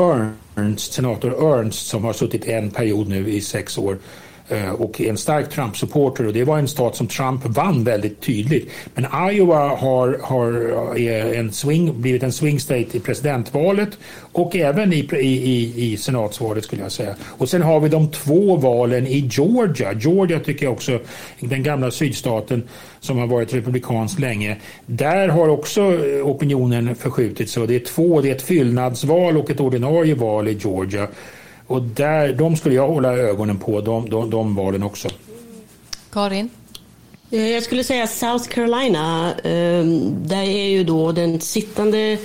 Ernst, 0.57 0.93
senator 0.93 1.59
Ernst 1.59 1.87
som 1.87 2.05
har 2.05 2.13
suttit 2.13 2.45
en 2.45 2.71
period 2.71 3.09
nu 3.09 3.29
i 3.29 3.41
sex 3.41 3.79
år 3.79 3.99
Eh, 4.49 4.71
och 4.71 5.01
en 5.01 5.17
stark 5.17 5.51
Trump-supporter 5.51 6.27
och 6.27 6.33
det 6.33 6.45
var 6.45 6.59
en 6.59 6.69
stat 6.69 6.97
som 6.97 7.07
Trump 7.07 7.45
vann 7.45 7.85
väldigt 7.85 8.21
tydligt. 8.21 8.71
Men 8.95 9.31
Iowa 9.31 9.69
har, 9.69 10.19
har 10.23 10.53
eh, 10.97 11.39
en 11.39 11.53
swing, 11.53 12.01
blivit 12.01 12.23
en 12.23 12.33
swing 12.33 12.61
state 12.61 12.97
i 12.97 13.01
presidentvalet 13.01 13.99
och 14.33 14.57
även 14.57 14.93
i, 14.93 15.09
i, 15.13 15.93
i 15.93 15.97
senatsvalet 15.97 16.65
skulle 16.65 16.83
jag 16.83 16.93
säga. 16.93 17.15
Och 17.23 17.49
sen 17.49 17.63
har 17.63 17.81
vi 17.81 17.89
de 17.89 18.11
två 18.11 18.57
valen 18.57 19.07
i 19.07 19.29
Georgia. 19.31 19.93
Georgia 19.93 20.41
tycker 20.41 20.67
jag 20.67 20.73
också, 20.73 20.99
den 21.41 21.63
gamla 21.63 21.91
sydstaten 21.91 22.63
som 23.01 23.19
har 23.19 23.27
varit 23.27 23.55
republikansk 23.55 24.19
länge. 24.19 24.57
Där 24.87 25.29
har 25.29 25.49
också 25.49 25.81
eh, 25.81 26.27
opinionen 26.27 26.95
förskjutits. 26.95 27.55
det 27.55 27.75
är 27.75 27.85
två, 27.85 28.21
det 28.21 28.31
är 28.31 28.35
ett 28.35 28.43
fyllnadsval 28.43 29.37
och 29.37 29.51
ett 29.51 29.61
ordinarie 29.61 30.15
val 30.15 30.49
i 30.49 30.53
Georgia. 30.53 31.09
Och 31.67 31.83
där, 31.83 32.33
de 32.33 32.57
skulle 32.57 32.75
jag 32.75 32.89
hålla 32.89 33.13
ögonen 33.13 33.59
på, 33.59 33.81
de, 33.81 34.11
de, 34.11 34.31
de 34.31 34.55
valen 34.55 34.83
också. 34.83 35.09
Karin? 36.13 36.51
Eh, 37.31 37.51
jag 37.51 37.63
skulle 37.63 37.85
säga 37.85 38.07
South 38.07 38.49
Carolina. 38.49 39.35
Ehm, 39.45 40.15
där 40.29 40.43
är 40.43 40.69
ju 40.69 40.85
då 40.85 41.13
den 41.13 41.41
sittande 41.41 42.19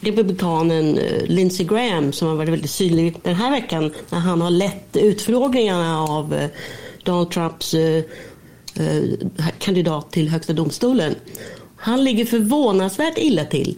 republikanen 0.00 0.98
eh, 0.98 1.22
Lindsey 1.24 1.66
Graham 1.66 2.12
som 2.12 2.28
har 2.28 2.34
varit 2.34 2.48
väldigt 2.48 2.70
synlig 2.70 3.16
den 3.22 3.34
här 3.34 3.50
veckan 3.50 3.92
när 4.10 4.18
han 4.18 4.40
har 4.40 4.50
lett 4.50 4.96
utfrågningarna 4.96 6.02
av 6.02 6.34
eh, 6.34 6.48
Donald 7.02 7.30
Trumps 7.30 7.74
kandidat 9.58 10.12
till 10.12 10.28
högsta 10.28 10.52
domstolen. 10.52 11.14
Han 11.76 12.04
ligger 12.04 12.24
förvånansvärt 12.24 13.18
illa 13.18 13.44
till. 13.44 13.76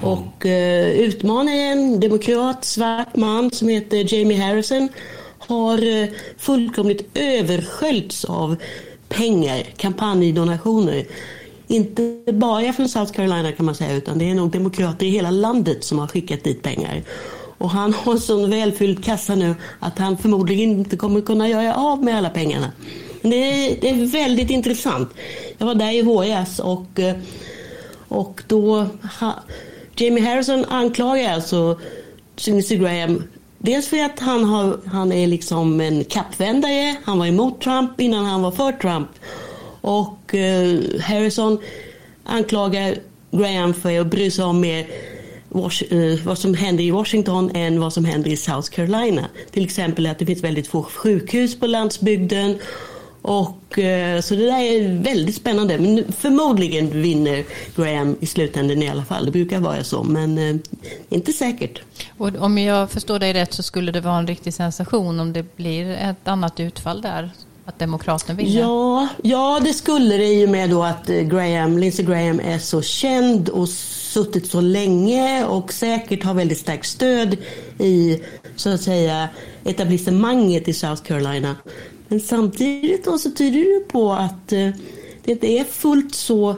Och 0.00 0.46
eh, 0.46 0.90
utmanaren, 0.90 2.00
demokrat, 2.00 2.64
svart 2.64 3.16
man 3.16 3.50
som 3.50 3.68
heter 3.68 4.14
Jamie 4.14 4.42
Harrison 4.42 4.88
har 5.38 6.02
eh, 6.02 6.08
fullkomligt 6.38 7.18
översköljts 7.18 8.24
av 8.24 8.56
pengar, 9.08 9.62
kampanjdonationer. 9.76 11.04
Inte 11.66 12.32
bara 12.32 12.72
från 12.72 12.88
South 12.88 13.12
Carolina 13.12 13.52
kan 13.52 13.66
man 13.66 13.74
säga, 13.74 13.94
utan 13.94 14.18
det 14.18 14.30
är 14.30 14.34
nog 14.34 14.50
demokrater 14.50 15.06
i 15.06 15.10
hela 15.10 15.30
landet 15.30 15.84
som 15.84 15.98
har 15.98 16.06
skickat 16.06 16.44
dit 16.44 16.62
pengar. 16.62 17.02
Och 17.58 17.70
han 17.70 17.92
har 18.04 18.16
sån 18.16 18.50
välfylld 18.50 19.04
kassa 19.04 19.34
nu 19.34 19.54
att 19.78 19.98
han 19.98 20.18
förmodligen 20.18 20.70
inte 20.70 20.96
kommer 20.96 21.20
kunna 21.20 21.48
göra 21.48 21.74
av 21.74 22.04
med 22.04 22.16
alla 22.16 22.30
pengarna. 22.30 22.72
Men 23.20 23.30
det 23.30 23.36
är, 23.36 23.80
det 23.80 23.90
är 23.90 24.06
väldigt 24.06 24.50
intressant. 24.50 25.10
Jag 25.58 25.66
var 25.66 25.74
där 25.74 25.92
i 25.92 26.02
våras 26.02 26.58
och, 26.58 27.00
eh, 27.00 27.16
och 28.08 28.42
då... 28.46 28.86
Ha, 29.20 29.34
Jamie 29.96 30.24
Harrison 30.24 30.64
anklagar 30.64 31.32
alltså 31.32 31.78
Lindsey 32.46 32.78
Graham 32.78 33.22
Dels 33.64 33.88
för 33.88 34.04
att 34.04 34.20
han, 34.20 34.44
har, 34.44 34.80
han 34.86 35.12
är 35.12 35.26
liksom 35.26 35.80
en 35.80 36.04
kappvändare. 36.04 36.96
Han 37.04 37.18
var 37.18 37.26
emot 37.26 37.60
Trump 37.60 38.00
innan 38.00 38.24
han 38.24 38.42
var 38.42 38.50
för 38.50 38.72
Trump. 38.72 39.08
Och 39.80 40.34
eh, 40.34 40.80
Harrison 41.00 41.58
anklagar 42.24 42.94
Graham 43.30 43.74
för 43.74 44.00
att 44.00 44.06
bry 44.06 44.30
sig 44.30 44.44
om 44.44 44.60
mer 44.60 44.86
eh, 45.90 46.24
vad 46.24 46.38
som 46.38 46.54
händer 46.54 46.84
i 46.84 46.90
Washington 46.90 47.50
än 47.54 47.80
vad 47.80 47.92
som 47.92 48.04
händer 48.04 48.30
i 48.30 48.36
South 48.36 48.70
Carolina. 48.70 49.26
Till 49.50 49.64
exempel 49.64 50.06
att 50.06 50.18
det 50.18 50.26
finns 50.26 50.44
väldigt 50.44 50.66
få 50.66 50.82
sjukhus 50.82 51.60
på 51.60 51.66
landsbygden 51.66 52.58
och, 53.26 53.78
eh, 53.78 54.20
så 54.20 54.34
det 54.34 54.46
där 54.46 54.60
är 54.60 55.02
väldigt 55.02 55.34
spännande. 55.34 55.78
Men 55.78 56.12
förmodligen 56.12 57.02
vinner 57.02 57.44
Graham 57.76 58.16
i 58.20 58.26
slutändan 58.26 58.82
i 58.82 58.88
alla 58.88 59.04
fall. 59.04 59.24
Det 59.24 59.30
brukar 59.30 59.60
vara 59.60 59.84
så, 59.84 60.02
men 60.02 60.38
eh, 60.38 60.56
inte 61.08 61.32
säkert. 61.32 61.82
Och 62.18 62.36
om 62.36 62.58
jag 62.58 62.90
förstår 62.90 63.18
dig 63.18 63.32
rätt 63.32 63.52
så 63.52 63.62
skulle 63.62 63.92
det 63.92 64.00
vara 64.00 64.18
en 64.18 64.26
riktig 64.26 64.54
sensation 64.54 65.20
om 65.20 65.32
det 65.32 65.56
blir 65.56 65.90
ett 65.90 66.28
annat 66.28 66.60
utfall 66.60 67.02
där? 67.02 67.30
Att 67.64 67.78
demokraten 67.78 68.36
vinner? 68.36 68.60
Ja, 68.60 69.08
ja, 69.22 69.60
det 69.64 69.72
skulle 69.72 70.16
det 70.16 70.26
i 70.26 70.46
och 70.46 70.50
med 70.50 70.70
då 70.70 70.82
att 70.82 71.10
eh, 71.10 71.20
Graham, 71.20 71.78
Lindsey 71.78 72.06
Graham 72.06 72.40
är 72.40 72.58
så 72.58 72.82
känd 72.82 73.48
och 73.48 73.68
suttit 73.68 74.50
så 74.50 74.60
länge 74.60 75.44
och 75.44 75.72
säkert 75.72 76.24
har 76.24 76.34
väldigt 76.34 76.58
starkt 76.58 76.86
stöd 76.86 77.36
i 77.78 78.20
så 78.56 78.70
att 78.70 78.80
säga 78.80 79.28
etablissemanget 79.64 80.68
i 80.68 80.72
South 80.72 81.02
Carolina. 81.02 81.56
Men 82.08 82.20
samtidigt 82.20 83.04
då 83.04 83.18
så 83.18 83.30
tyder 83.30 83.80
det 83.80 83.88
på 83.88 84.12
att 84.12 84.52
eh, 84.52 84.70
det 85.24 85.32
inte 85.32 85.46
är 85.46 85.64
fullt 85.64 86.14
så 86.14 86.56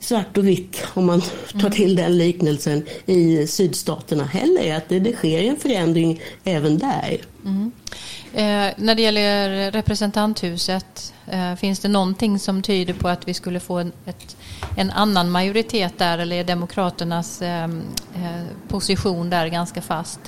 svart 0.00 0.36
och 0.36 0.48
vitt, 0.48 0.84
om 0.94 1.06
man 1.06 1.22
tar 1.60 1.70
till 1.70 1.96
den 1.96 2.18
liknelsen, 2.18 2.86
i 3.06 3.46
sydstaterna 3.46 4.24
heller. 4.24 4.76
Att 4.76 4.88
det, 4.88 4.98
det 4.98 5.12
sker 5.12 5.42
en 5.42 5.56
förändring 5.56 6.20
även 6.44 6.78
där. 6.78 7.20
Mm. 7.44 7.72
Eh, 8.34 8.74
när 8.76 8.94
det 8.94 9.02
gäller 9.02 9.70
representanthuset, 9.70 11.14
eh, 11.26 11.54
finns 11.54 11.80
det 11.80 11.88
någonting 11.88 12.38
som 12.38 12.62
tyder 12.62 12.94
på 12.94 13.08
att 13.08 13.28
vi 13.28 13.34
skulle 13.34 13.60
få 13.60 13.78
en, 13.78 13.92
ett, 14.06 14.36
en 14.76 14.90
annan 14.90 15.30
majoritet 15.30 15.98
där 15.98 16.18
eller 16.18 16.36
är 16.36 16.44
Demokraternas 16.44 17.42
eh, 17.42 17.64
eh 17.64 18.44
position 18.68 19.30
där 19.30 19.46
ganska 19.46 19.82
fast? 19.82 20.20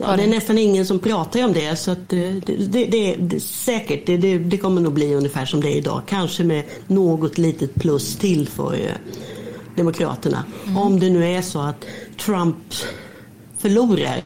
Ja, 0.00 0.16
det 0.16 0.22
är 0.22 0.28
nästan 0.28 0.58
ingen 0.58 0.86
som 0.86 0.98
pratar 0.98 1.44
om 1.44 1.52
det. 1.52 1.76
Så 1.76 1.90
eh, 1.90 1.96
det, 2.08 2.40
det, 2.46 2.86
det, 2.86 3.16
det 3.18 3.40
säkert, 3.40 4.06
det, 4.06 4.38
det, 4.38 4.56
kommer 4.56 4.80
nog 4.80 4.92
bli 4.92 5.14
ungefär 5.14 5.46
som 5.46 5.60
det 5.60 5.68
är 5.68 5.76
idag. 5.76 6.02
Kanske 6.06 6.44
med 6.44 6.64
något 6.86 7.38
litet 7.38 7.74
plus 7.74 8.16
till 8.16 8.48
för 8.48 8.74
eh, 8.74 8.94
Demokraterna. 9.76 10.44
Mm. 10.64 10.76
Om 10.76 11.00
det 11.00 11.10
nu 11.10 11.26
är 11.26 11.42
så 11.42 11.60
att 11.60 11.84
Trump 12.24 12.56
förlorar 13.58 14.22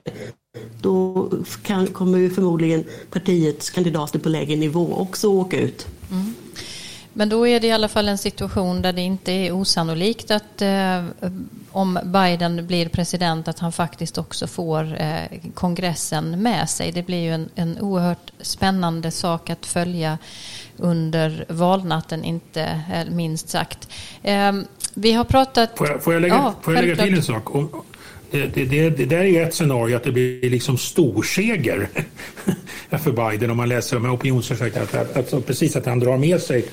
då 0.80 1.30
kan, 1.62 1.87
kommer 1.87 2.18
ju 2.18 2.30
förmodligen 2.30 2.84
partiets 3.10 3.70
kandidater 3.70 4.18
på 4.18 4.28
lägre 4.28 4.56
nivå 4.56 4.94
också 4.94 5.28
åka 5.28 5.60
ut. 5.60 5.87
Mm. 6.10 6.34
Men 7.16 7.29
då 7.29 7.46
är 7.48 7.61
det 7.61 7.66
i 7.66 7.72
alla 7.72 7.88
fall 7.88 8.09
en 8.09 8.18
situation 8.18 8.83
där 8.83 8.92
det 8.92 9.00
inte 9.00 9.33
är 9.33 9.53
osannolikt 9.53 10.31
att 10.31 10.62
eh, 10.62 11.05
om 11.70 11.98
Biden 12.05 12.66
blir 12.66 12.88
president 12.88 13.48
att 13.48 13.59
han 13.59 13.72
faktiskt 13.72 14.18
också 14.18 14.46
får 14.46 14.96
eh, 15.00 15.38
kongressen 15.55 16.42
med 16.42 16.70
sig. 16.70 16.92
Det 16.92 17.03
blir 17.03 17.22
ju 17.22 17.31
en, 17.31 17.48
en 17.55 17.79
oerhört 17.79 18.33
spännande 18.40 19.11
sak 19.11 19.50
att 19.50 19.66
följa 19.66 20.18
under 20.77 21.44
valnatten, 21.48 22.24
inte 22.24 22.62
eh, 22.92 23.14
minst 23.14 23.48
sagt. 23.48 23.88
Eh, 24.22 24.53
vi 24.94 25.12
har 25.12 25.24
pratat... 25.24 25.79
Får 25.79 25.88
jag, 25.88 26.03
får 26.03 26.12
jag 26.12 26.22
lägga, 26.22 26.35
ja, 26.35 26.55
får 26.62 26.74
jag 26.74 26.85
lägga 26.85 27.05
till 27.05 27.14
en 27.14 27.22
sak? 27.22 27.72
Det, 28.31 28.46
det, 28.46 28.64
det, 28.64 28.90
det, 28.90 29.05
där 29.05 29.18
är 29.18 29.24
ju 29.24 29.42
ett 29.42 29.55
scenario 29.55 29.96
att 29.96 30.05
det 30.05 30.12
blir 30.12 30.50
liksom 30.50 30.79
storseger 30.79 31.88
för 32.98 33.31
Biden 33.31 33.50
om 33.50 33.57
man 33.57 33.68
läser 33.68 33.96
de 33.96 34.05
här 34.05 34.14
opinionsundersökningarna. 34.14 35.03
Att, 35.03 35.16
att, 35.16 35.33
att, 35.33 35.46
precis 35.46 35.77
att 35.77 35.87
han 35.87 35.98
drar 35.98 36.16
med 36.16 36.42
sig 36.42 36.64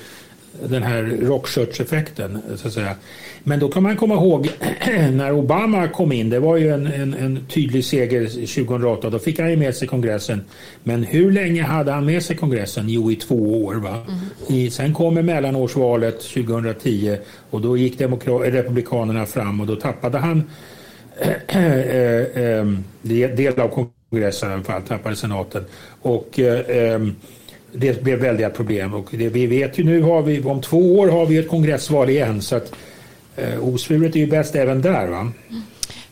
den 0.68 0.82
här 0.82 1.02
rockshirts-effekten. 1.02 2.38
Så 2.56 2.68
att 2.68 2.74
säga. 2.74 2.94
Men 3.44 3.58
då 3.58 3.68
kan 3.68 3.82
man 3.82 3.96
komma 3.96 4.14
ihåg 4.14 4.48
när 5.12 5.32
Obama 5.32 5.88
kom 5.88 6.12
in, 6.12 6.30
det 6.30 6.40
var 6.40 6.56
ju 6.56 6.68
en, 6.68 6.86
en, 6.86 7.14
en, 7.14 7.46
tydlig 7.46 7.84
seger 7.84 8.26
2008, 8.26 9.10
då 9.10 9.18
fick 9.18 9.38
han 9.38 9.50
ju 9.50 9.56
med 9.56 9.74
sig 9.74 9.88
kongressen. 9.88 10.44
Men 10.82 11.04
hur 11.04 11.32
länge 11.32 11.62
hade 11.62 11.92
han 11.92 12.04
med 12.04 12.22
sig 12.22 12.36
kongressen? 12.36 12.88
Jo, 12.88 13.12
i 13.12 13.16
två 13.16 13.64
år. 13.64 13.74
Va? 13.74 14.06
Mm. 14.08 14.58
I, 14.58 14.70
sen 14.70 14.94
kommer 14.94 15.22
mellanårsvalet 15.22 16.20
2010 16.20 17.16
och 17.50 17.60
då 17.60 17.76
gick 17.76 18.00
Republikanerna 18.00 19.26
fram 19.26 19.60
och 19.60 19.66
då 19.66 19.76
tappade 19.76 20.18
han 20.18 20.50
äh, 21.48 21.62
äh, 21.62 22.66
del 23.02 23.60
av 23.60 23.68
kongressen 23.68 24.50
i 24.50 24.54
alla 24.54 24.62
fall, 24.62 24.82
tappade 24.82 25.16
senaten. 25.16 25.64
Och 26.02 26.38
äh, 26.38 27.00
det 27.72 28.02
blev 28.02 28.18
väldiga 28.18 28.50
problem 28.50 28.94
och 28.94 29.08
det, 29.10 29.28
vi 29.28 29.46
vet 29.46 29.78
ju 29.78 29.84
nu 29.84 30.02
har 30.02 30.22
vi 30.22 30.42
om 30.42 30.60
två 30.60 30.98
år 30.98 31.08
har 31.08 31.26
vi 31.26 31.38
ett 31.38 31.48
kongressval 31.48 32.10
igen 32.10 32.42
så 32.42 32.56
att 32.56 32.72
eh, 33.36 33.68
osvuret 33.68 34.16
är 34.16 34.20
ju 34.20 34.26
bäst 34.26 34.54
även 34.54 34.82
där 34.82 35.06
va. 35.06 35.32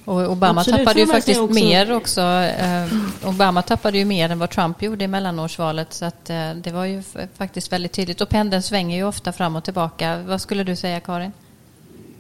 Och 0.05 0.31
Obama 0.31 0.61
Absolut, 0.61 0.79
tappade 0.79 1.01
ju 1.01 1.07
faktiskt 1.07 1.41
också. 1.41 1.55
mer 1.55 1.93
också. 1.93 2.21
Eh, 2.21 3.29
Obama 3.29 3.63
tappade 3.63 3.99
ju 3.99 4.05
mer 4.05 4.31
än 4.31 4.39
vad 4.39 4.51
Trump 4.51 4.83
gjorde 4.83 5.05
i 5.05 5.09
mellanårsvalet 5.09 5.93
så 5.93 6.05
att 6.05 6.31
eh, 6.31 6.55
det 6.55 6.71
var 6.73 6.85
ju 6.85 7.03
faktiskt 7.39 7.73
väldigt 7.73 7.93
tydligt 7.93 8.21
och 8.21 8.29
pendeln 8.29 8.63
svänger 8.63 8.97
ju 8.97 9.05
ofta 9.05 9.33
fram 9.33 9.57
och 9.57 9.65
tillbaka. 9.65 10.23
Vad 10.27 10.41
skulle 10.41 10.65
du 10.65 10.77
säga 10.77 11.01
Karin? 11.01 11.33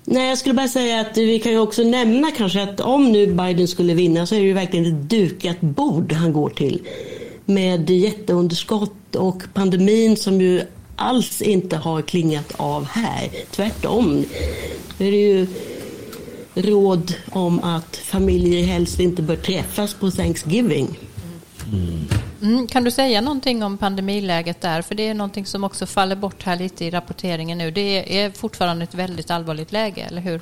Nej, 0.05 0.29
jag 0.29 0.38
skulle 0.38 0.55
bara 0.55 0.68
säga 0.68 1.00
att 1.00 1.16
vi 1.16 1.38
kan 1.38 1.53
ju 1.53 1.59
också 1.59 1.83
nämna 1.83 2.31
kanske 2.31 2.62
att 2.62 2.81
om 2.81 3.12
nu 3.12 3.26
Biden 3.26 3.68
skulle 3.68 3.94
vinna 3.94 4.26
så 4.26 4.35
är 4.35 4.38
det 4.38 4.46
ju 4.46 4.53
verkligen 4.53 4.87
ett 4.87 5.11
dukat 5.11 5.61
bord 5.61 6.12
han 6.12 6.33
går 6.33 6.50
till 6.50 6.87
med 7.51 7.91
jätteunderskott 7.91 9.17
och 9.17 9.43
pandemin 9.55 10.17
som 10.17 10.41
ju 10.41 10.63
alls 10.97 11.43
inte 11.43 11.77
har 11.77 12.03
klingat 12.03 12.53
av 12.57 12.85
här. 12.85 13.31
Tvärtom. 13.51 14.25
Det 14.99 15.05
är 15.05 15.13
ju 15.13 15.47
råd 16.55 17.15
om 17.31 17.61
att 17.61 17.97
familjer 17.97 18.65
helst 18.65 19.01
inte 19.01 19.23
bör 19.23 19.37
träffas 19.37 19.95
på 19.95 20.11
Thanksgiving. 20.11 20.99
Mm. 21.73 22.05
Mm, 22.43 22.67
kan 22.67 22.85
du 22.85 22.91
säga 22.91 23.21
någonting 23.21 23.63
om 23.63 23.79
pandemiläget 23.79 24.61
där? 24.61 24.83
För 24.83 24.95
det 24.95 25.09
är 25.09 25.15
någonting 25.15 25.47
som 25.47 25.65
också 25.65 25.87
faller 25.87 26.17
bort 26.17 26.43
här 26.43 26.57
lite 26.57 26.85
i 26.85 26.91
rapporteringen 26.91 27.59
nu. 27.59 27.71
Det 27.71 28.21
är 28.21 28.31
fortfarande 28.31 28.85
ett 28.85 28.95
väldigt 28.95 29.31
allvarligt 29.31 29.73
läge, 29.73 30.03
eller 30.03 30.21
hur? 30.21 30.41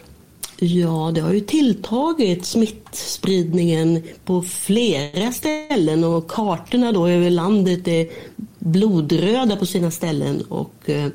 Ja, 0.60 1.10
det 1.14 1.20
har 1.20 1.32
ju 1.32 1.40
tilltagit 1.40 2.44
smittspridningen 2.44 4.02
på 4.24 4.42
flera 4.42 5.32
ställen 5.32 6.04
och 6.04 6.30
kartorna 6.30 6.92
då 6.92 7.06
över 7.06 7.30
landet 7.30 7.88
är 7.88 8.08
blodröda 8.58 9.56
på 9.56 9.66
sina 9.66 9.90
ställen 9.90 10.42
och 10.48 10.90
eh, 10.90 11.08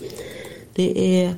det 0.74 1.22
är 1.22 1.36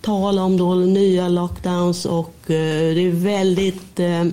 tal 0.00 0.38
om 0.38 0.56
då 0.56 0.74
nya 0.74 1.28
lockdowns 1.28 2.06
och 2.06 2.50
eh, 2.50 2.94
det 2.94 3.06
är 3.06 3.10
väldigt 3.10 4.00
eh, 4.00 4.24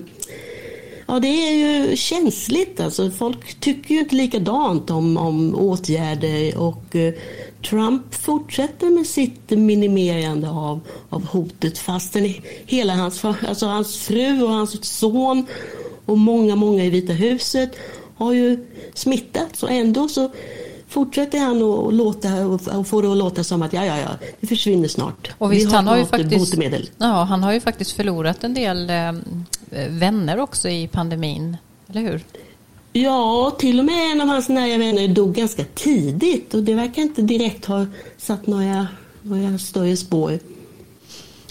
Ja, 1.06 1.20
det 1.20 1.28
är 1.28 1.52
ju 1.52 1.96
känsligt. 1.96 2.80
Alltså, 2.80 3.10
folk 3.10 3.60
tycker 3.60 3.94
ju 3.94 4.00
inte 4.00 4.14
likadant 4.14 4.90
om, 4.90 5.16
om 5.16 5.54
åtgärder 5.54 6.58
och 6.58 6.96
Trump 7.62 8.14
fortsätter 8.14 8.90
med 8.90 9.06
sitt 9.06 9.50
minimerande 9.50 10.50
av, 10.50 10.80
av 11.08 11.26
hotet 11.26 11.78
fastän 11.78 12.34
hela 12.66 12.94
hans, 12.94 13.24
alltså 13.24 13.66
hans 13.66 13.96
fru 13.96 14.42
och 14.42 14.50
hans 14.50 14.84
son 14.84 15.46
och 16.06 16.18
många, 16.18 16.56
många 16.56 16.84
i 16.84 16.90
Vita 16.90 17.12
huset 17.12 17.76
har 18.16 18.32
ju 18.32 18.66
smittats 18.94 19.62
och 19.62 19.70
ändå 19.70 20.08
så 20.08 20.30
fortsätter 20.88 21.38
han 21.38 21.56
att 21.56 21.94
låta 21.94 22.46
och 22.46 22.86
få 22.86 23.00
det 23.00 23.12
att 23.12 23.16
låta 23.16 23.44
som 23.44 23.62
att 23.62 23.72
ja, 23.72 23.86
ja, 23.86 23.98
ja, 23.98 24.10
det 24.40 24.46
försvinner 24.46 24.88
snart. 24.88 25.30
Och 25.38 25.52
visst, 25.52 25.66
Vi 25.66 25.70
har 25.70 25.76
han 25.76 25.86
har 25.86 25.96
ju 25.96 26.04
faktiskt, 26.04 26.38
botemedel. 26.38 26.90
Ja, 26.98 27.22
han 27.24 27.42
har 27.42 27.52
ju 27.52 27.60
faktiskt 27.60 27.92
förlorat 27.92 28.44
en 28.44 28.54
del 28.54 28.90
eh, 28.90 29.12
vänner 29.88 30.38
också 30.38 30.68
i 30.68 30.88
pandemin, 30.88 31.56
eller 31.88 32.00
hur? 32.00 32.24
Ja, 32.92 33.56
till 33.58 33.78
och 33.78 33.84
med 33.84 34.12
en 34.12 34.20
av 34.20 34.28
hans 34.28 34.48
nära 34.48 34.78
vänner 34.78 35.08
dog 35.08 35.34
ganska 35.34 35.64
tidigt 35.74 36.54
och 36.54 36.62
det 36.62 36.74
verkar 36.74 37.02
inte 37.02 37.22
direkt 37.22 37.64
ha 37.64 37.86
satt 38.16 38.46
några, 38.46 38.88
några 39.22 39.58
större 39.58 39.96
spår. 39.96 40.38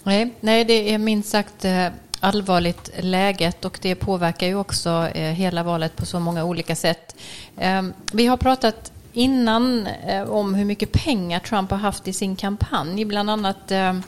Nej, 0.03 0.33
nej, 0.39 0.65
det 0.65 0.93
är 0.93 0.97
minst 0.97 1.29
sagt 1.29 1.65
eh, 1.65 1.87
allvarligt 2.19 2.89
läget 2.99 3.65
och 3.65 3.79
det 3.81 3.95
påverkar 3.95 4.47
ju 4.47 4.55
också 4.55 4.89
eh, 4.89 5.31
hela 5.31 5.63
valet 5.63 5.95
på 5.95 6.05
så 6.05 6.19
många 6.19 6.43
olika 6.43 6.75
sätt. 6.75 7.15
Ehm, 7.57 7.93
vi 8.13 8.27
har 8.27 8.37
pratat 8.37 8.91
innan 9.13 9.87
eh, 9.87 10.29
om 10.29 10.53
hur 10.53 10.65
mycket 10.65 10.91
pengar 10.91 11.39
Trump 11.39 11.71
har 11.71 11.77
haft 11.77 12.07
i 12.07 12.13
sin 12.13 12.35
kampanj. 12.35 13.05
Bland 13.05 13.29
annat 13.29 13.71
ehm, 13.71 14.03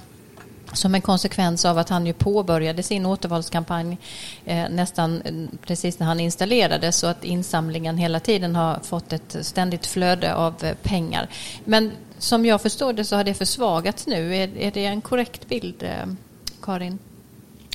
som 0.74 0.96
en 0.96 1.02
konsekvens 1.02 1.66
av 1.66 1.78
att 1.78 1.90
han 1.90 2.06
ju 2.06 2.14
påbörjade 2.14 2.84
sin 2.84 3.06
återvalskampanj 3.06 3.98
eh, 4.46 4.70
nästan 4.70 5.22
eh, 5.22 5.34
precis 5.66 6.00
när 6.00 6.08
han 6.08 6.20
installerades 6.20 6.98
så 6.98 7.08
att 7.08 7.24
insamlingen 7.24 7.98
hela 7.98 8.20
tiden 8.20 8.56
har 8.56 8.80
fått 8.84 9.14
ett 9.14 9.38
ständigt 9.42 9.86
flöde 9.86 10.36
av 10.36 10.54
eh, 10.64 10.74
pengar. 10.74 11.30
Men 11.66 11.92
som 12.18 12.46
jag 12.46 12.62
förstår 12.62 12.94
det 12.94 13.04
så 13.04 13.16
har 13.16 13.24
det 13.24 13.34
försvagats 13.34 14.08
nu. 14.08 14.36
Är, 14.36 14.58
är 14.58 14.72
det 14.72 14.86
en 14.86 15.02
korrekt 15.02 15.48
bild, 15.48 15.84
eh, 15.84 16.14
Karin? 16.62 17.00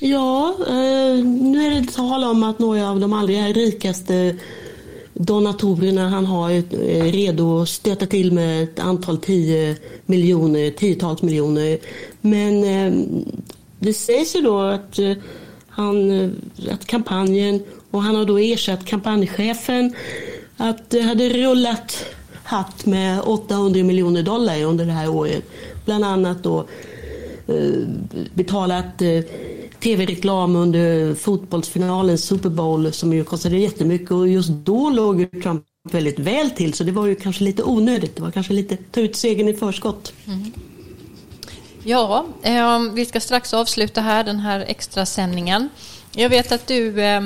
Ja, 0.01 0.57
eh, 0.67 1.25
nu 1.25 1.67
är 1.67 1.81
det 1.81 1.93
tal 1.93 2.25
om 2.25 2.43
att 2.43 2.59
några 2.59 2.91
av 2.91 3.01
de 3.01 3.13
allra 3.13 3.33
rikaste 3.33 4.37
donatorerna 5.19 6.09
han 6.09 6.27
har 6.27 6.51
är 6.51 6.63
eh, 6.73 7.13
redo 7.13 7.63
att 7.63 7.69
stöta 7.69 8.07
till 8.07 8.33
med 8.33 8.63
ett 8.63 8.79
antal 8.79 9.19
tio 9.19 9.77
miljoner, 10.07 10.71
tiotals 10.71 11.23
miljoner. 11.23 11.79
Men 12.21 12.65
eh, 12.65 12.93
det 13.79 13.93
sägs 13.93 14.37
ju 14.37 14.41
då 14.41 14.61
att, 14.61 14.99
eh, 14.99 15.13
han, 15.69 16.11
att 16.71 16.87
kampanjen, 16.87 17.63
och 17.91 18.03
han 18.03 18.17
har 18.17 18.25
då 18.25 18.39
ersatt 18.39 18.85
kampanjchefen, 18.85 19.95
att 20.57 20.91
det 20.91 21.01
hade 21.01 21.29
rullat 21.29 22.05
hatt 22.45 22.87
med 22.87 23.21
800 23.21 23.85
miljoner 23.85 24.23
dollar 24.23 24.63
under 24.63 24.87
det 24.87 24.93
här 24.93 25.09
året. 25.09 25.45
Bland 25.85 26.05
annat 26.05 26.43
då 26.43 26.67
betalat 28.35 29.03
tv-reklam 29.81 30.57
under 30.57 31.15
fotbollsfinalen 31.15 32.19
Super 32.19 32.49
Bowl 32.49 32.93
som 32.93 33.13
ju 33.13 33.25
kostade 33.25 33.59
jättemycket 33.59 34.11
och 34.11 34.29
just 34.29 34.51
då 34.51 34.91
låg 34.91 35.43
Trump 35.43 35.65
väldigt 35.91 36.19
väl 36.19 36.51
till 36.51 36.75
så 36.75 36.85
det 36.85 36.93
var 36.93 37.07
ju 37.07 37.15
kanske 37.15 37.45
lite 37.45 37.63
onödigt. 37.63 38.17
Det 38.17 38.23
var 38.23 38.31
kanske 38.31 38.53
lite 38.53 38.77
ta 38.77 39.01
ut 39.01 39.17
segern 39.17 39.49
i 39.49 39.55
förskott. 39.55 40.13
Mm. 40.27 40.53
Ja, 41.83 42.27
eh, 42.43 42.81
vi 42.95 43.05
ska 43.05 43.21
strax 43.21 43.55
avsluta 43.55 44.01
här 44.01 44.25
den 44.25 44.41
här 44.41 44.61
extra 44.61 45.07
sändningen. 45.07 45.69
Jag 46.15 46.29
vet 46.29 46.53
att 46.53 46.67
du 46.67 47.03
eh, 47.03 47.21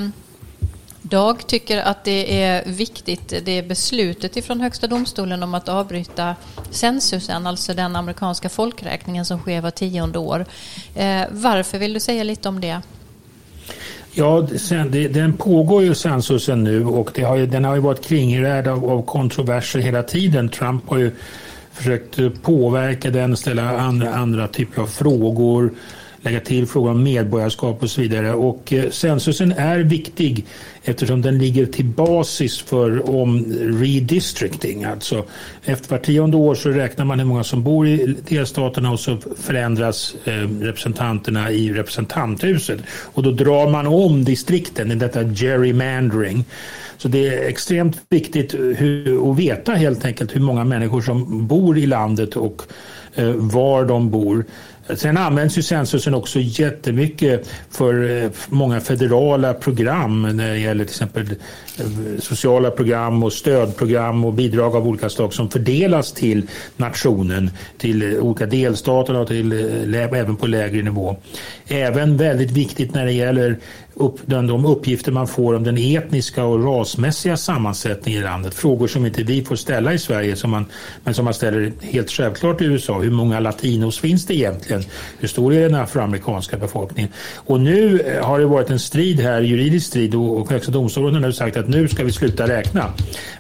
Dag 1.02 1.46
tycker 1.46 1.78
att 1.78 2.04
det 2.04 2.42
är 2.42 2.64
viktigt, 2.66 3.34
det 3.44 3.62
beslutet 3.62 4.36
ifrån 4.36 4.60
Högsta 4.60 4.86
domstolen 4.86 5.42
om 5.42 5.54
att 5.54 5.68
avbryta 5.68 6.36
censusen, 6.70 7.46
alltså 7.46 7.74
den 7.74 7.96
amerikanska 7.96 8.48
folkräkningen 8.48 9.24
som 9.24 9.38
sker 9.38 9.60
var 9.60 9.70
tionde 9.70 10.18
år. 10.18 10.46
Eh, 10.94 11.22
varför 11.30 11.78
vill 11.78 11.92
du 11.92 12.00
säga 12.00 12.22
lite 12.24 12.48
om 12.48 12.60
det? 12.60 12.80
Ja, 14.12 14.48
den 15.10 15.32
pågår 15.32 15.82
ju 15.82 15.94
censusen 15.94 16.64
nu 16.64 16.86
och 16.86 17.10
det 17.14 17.22
har 17.22 17.36
ju, 17.36 17.46
den 17.46 17.64
har 17.64 17.74
ju 17.74 17.80
varit 17.80 18.04
kringrärd 18.04 18.66
av, 18.66 18.90
av 18.90 19.02
kontroverser 19.02 19.78
hela 19.78 20.02
tiden. 20.02 20.48
Trump 20.48 20.88
har 20.88 20.98
ju 20.98 21.10
försökt 21.72 22.42
påverka 22.42 23.10
den, 23.10 23.36
ställa 23.36 23.78
andra, 23.78 24.14
andra 24.14 24.48
typer 24.48 24.82
av 24.82 24.86
frågor 24.86 25.72
lägga 26.22 26.40
till 26.40 26.66
frågan 26.66 26.94
om 26.96 27.02
medborgarskap 27.02 27.82
och 27.82 27.90
så 27.90 28.00
vidare. 28.00 28.32
Och 28.32 28.72
Sensusen 28.90 29.22
censusen 29.22 29.52
är 29.52 29.78
viktig 29.78 30.44
eftersom 30.85 31.22
den 31.22 31.38
ligger 31.38 31.66
till 31.66 31.85
basis 31.85 32.61
för 32.61 33.11
om 33.11 33.44
redistricting. 33.80 34.85
Alltså 34.85 35.24
efter 35.64 35.90
var 35.90 35.98
tionde 35.98 36.37
år 36.37 36.54
så 36.54 36.68
räknar 36.68 37.04
man 37.04 37.18
hur 37.18 37.26
många 37.26 37.44
som 37.44 37.62
bor 37.62 37.88
i 37.88 38.14
delstaterna 38.28 38.92
och 38.92 39.00
så 39.00 39.18
förändras 39.40 40.14
eh, 40.24 40.32
representanterna 40.61 41.50
i 41.50 41.72
representanthuset. 41.72 42.80
Och 42.88 43.22
då 43.22 43.30
drar 43.30 43.70
man 43.70 43.87
om 43.87 44.24
distrikten 44.24 44.92
i 44.92 44.94
detta 44.94 45.22
gerrymandering. 45.22 46.44
Så 47.02 47.08
det 47.08 47.28
är 47.28 47.48
extremt 47.48 48.02
viktigt 48.08 48.54
hur, 48.54 49.30
att 49.30 49.38
veta 49.38 49.72
helt 49.72 50.04
enkelt 50.04 50.36
hur 50.36 50.40
många 50.40 50.64
människor 50.64 51.02
som 51.02 51.46
bor 51.46 51.78
i 51.78 51.86
landet 51.86 52.36
och 52.36 52.62
eh, 53.14 53.30
var 53.30 53.84
de 53.84 54.10
bor. 54.10 54.44
Sen 54.94 55.16
används 55.16 55.58
ju 55.58 55.62
censusen 55.62 56.14
också 56.14 56.38
jättemycket 56.40 57.50
för 57.70 58.22
eh, 58.24 58.30
många 58.48 58.80
federala 58.80 59.54
program 59.54 60.36
när 60.36 60.48
det 60.48 60.58
gäller 60.58 60.84
till 60.84 60.92
exempel 60.92 61.26
eh, 61.78 61.86
sociala 62.20 62.70
program 62.70 63.22
och 63.22 63.32
stödprogram 63.32 64.24
och 64.24 64.32
bidrag 64.32 64.76
av 64.76 64.88
olika 64.88 65.08
slag 65.08 65.34
som 65.34 65.50
fördelas 65.50 66.12
till 66.12 66.46
nationen, 66.76 67.50
till 67.78 68.02
eh, 68.02 68.18
olika 68.18 68.46
delstater 68.46 69.16
och 69.16 69.28
till, 69.28 69.52
även 69.94 70.36
på 70.36 70.46
lägre 70.46 70.82
nivå. 70.82 71.16
Även 71.68 72.16
väldigt 72.16 72.50
viktigt 72.50 72.94
när 72.94 73.06
det 73.06 73.12
gäller 73.12 73.58
upp, 73.94 74.20
de 74.26 74.66
uppgifter 74.66 75.12
man 75.12 75.28
får 75.28 75.55
om 75.55 75.64
den 75.64 75.78
etniska 75.78 76.44
och 76.44 76.64
rasmässiga 76.64 77.37
sammansättningen 77.37 78.20
i 78.20 78.24
landet. 78.24 78.55
Frågor 78.55 78.87
som 78.87 79.07
inte 79.07 79.22
vi 79.22 79.44
får 79.44 79.57
ställa 79.57 79.94
i 79.94 79.98
Sverige 79.98 80.37
som 80.37 80.50
man, 80.50 80.66
men 81.05 81.14
som 81.14 81.24
man 81.24 81.35
ställer 81.35 81.72
helt 81.81 82.11
självklart 82.11 82.61
i 82.61 82.64
USA. 82.64 83.00
Hur 83.00 83.11
många 83.11 83.40
latinos 83.40 83.98
finns 83.98 84.26
det 84.26 84.35
egentligen? 84.35 84.83
Hur 85.18 85.28
stor 85.28 85.55
är 85.55 85.68
den 85.68 85.74
afroamerikanska 85.74 86.57
befolkningen? 86.57 87.11
Och 87.35 87.61
nu 87.61 88.00
eh, 88.00 88.24
har 88.24 88.38
det 88.38 88.46
varit 88.46 88.70
en 88.70 88.78
strid 88.78 89.20
här, 89.20 89.40
juridisk 89.40 89.87
strid 89.87 90.14
och, 90.14 90.40
och 90.40 90.50
Högsta 90.50 90.72
domstolen 90.72 91.14
har 91.14 91.20
nu 91.20 91.33
sagt 91.33 91.57
att 91.57 91.68
nu 91.68 91.88
ska 91.88 92.05
vi 92.05 92.12
sluta 92.12 92.48
räkna. 92.48 92.92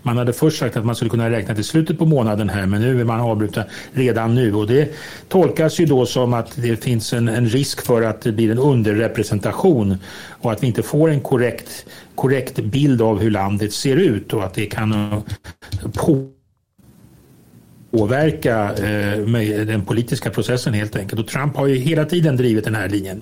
Man 0.02 0.18
hade 0.18 0.32
först 0.32 0.58
sagt 0.58 0.76
att 0.76 0.84
man 0.84 0.96
skulle 0.96 1.10
kunna 1.10 1.30
räkna 1.30 1.54
till 1.54 1.64
slutet 1.64 1.98
på 1.98 2.06
månaden 2.06 2.48
här 2.48 2.66
men 2.66 2.80
nu 2.80 2.94
vill 2.94 3.06
man 3.06 3.20
avbryta 3.20 3.64
redan 3.92 4.34
nu 4.34 4.54
och 4.54 4.66
det 4.66 4.94
tolkas 5.28 5.80
ju 5.80 5.86
då 5.86 6.06
som 6.06 6.34
att 6.34 6.52
det 6.56 6.76
finns 6.76 7.12
en, 7.12 7.28
en 7.28 7.48
risk 7.48 7.86
för 7.86 8.02
att 8.02 8.20
det 8.20 8.32
blir 8.32 8.50
en 8.50 8.58
underrepresentation 8.58 9.98
och 10.42 10.52
att 10.52 10.62
vi 10.62 10.66
inte 10.66 10.82
får 10.82 11.10
en 11.10 11.20
korrekt, 11.20 11.86
korrekt 12.14 12.56
bild 12.56 13.02
av 13.02 13.20
hur 13.20 13.30
landet 13.30 13.72
ser 13.72 13.96
ut 13.96 14.32
och 14.32 14.44
att 14.44 14.54
det 14.54 14.66
kan 14.66 15.22
påverka 17.90 18.74
eh, 18.74 19.18
den 19.66 19.84
politiska 19.84 20.30
processen 20.30 20.74
helt 20.74 20.96
enkelt. 20.96 21.20
Och 21.20 21.28
Trump 21.28 21.56
har 21.56 21.66
ju 21.66 21.76
hela 21.76 22.04
tiden 22.04 22.36
drivit 22.36 22.64
den 22.64 22.74
här 22.74 22.88
linjen. 22.88 23.20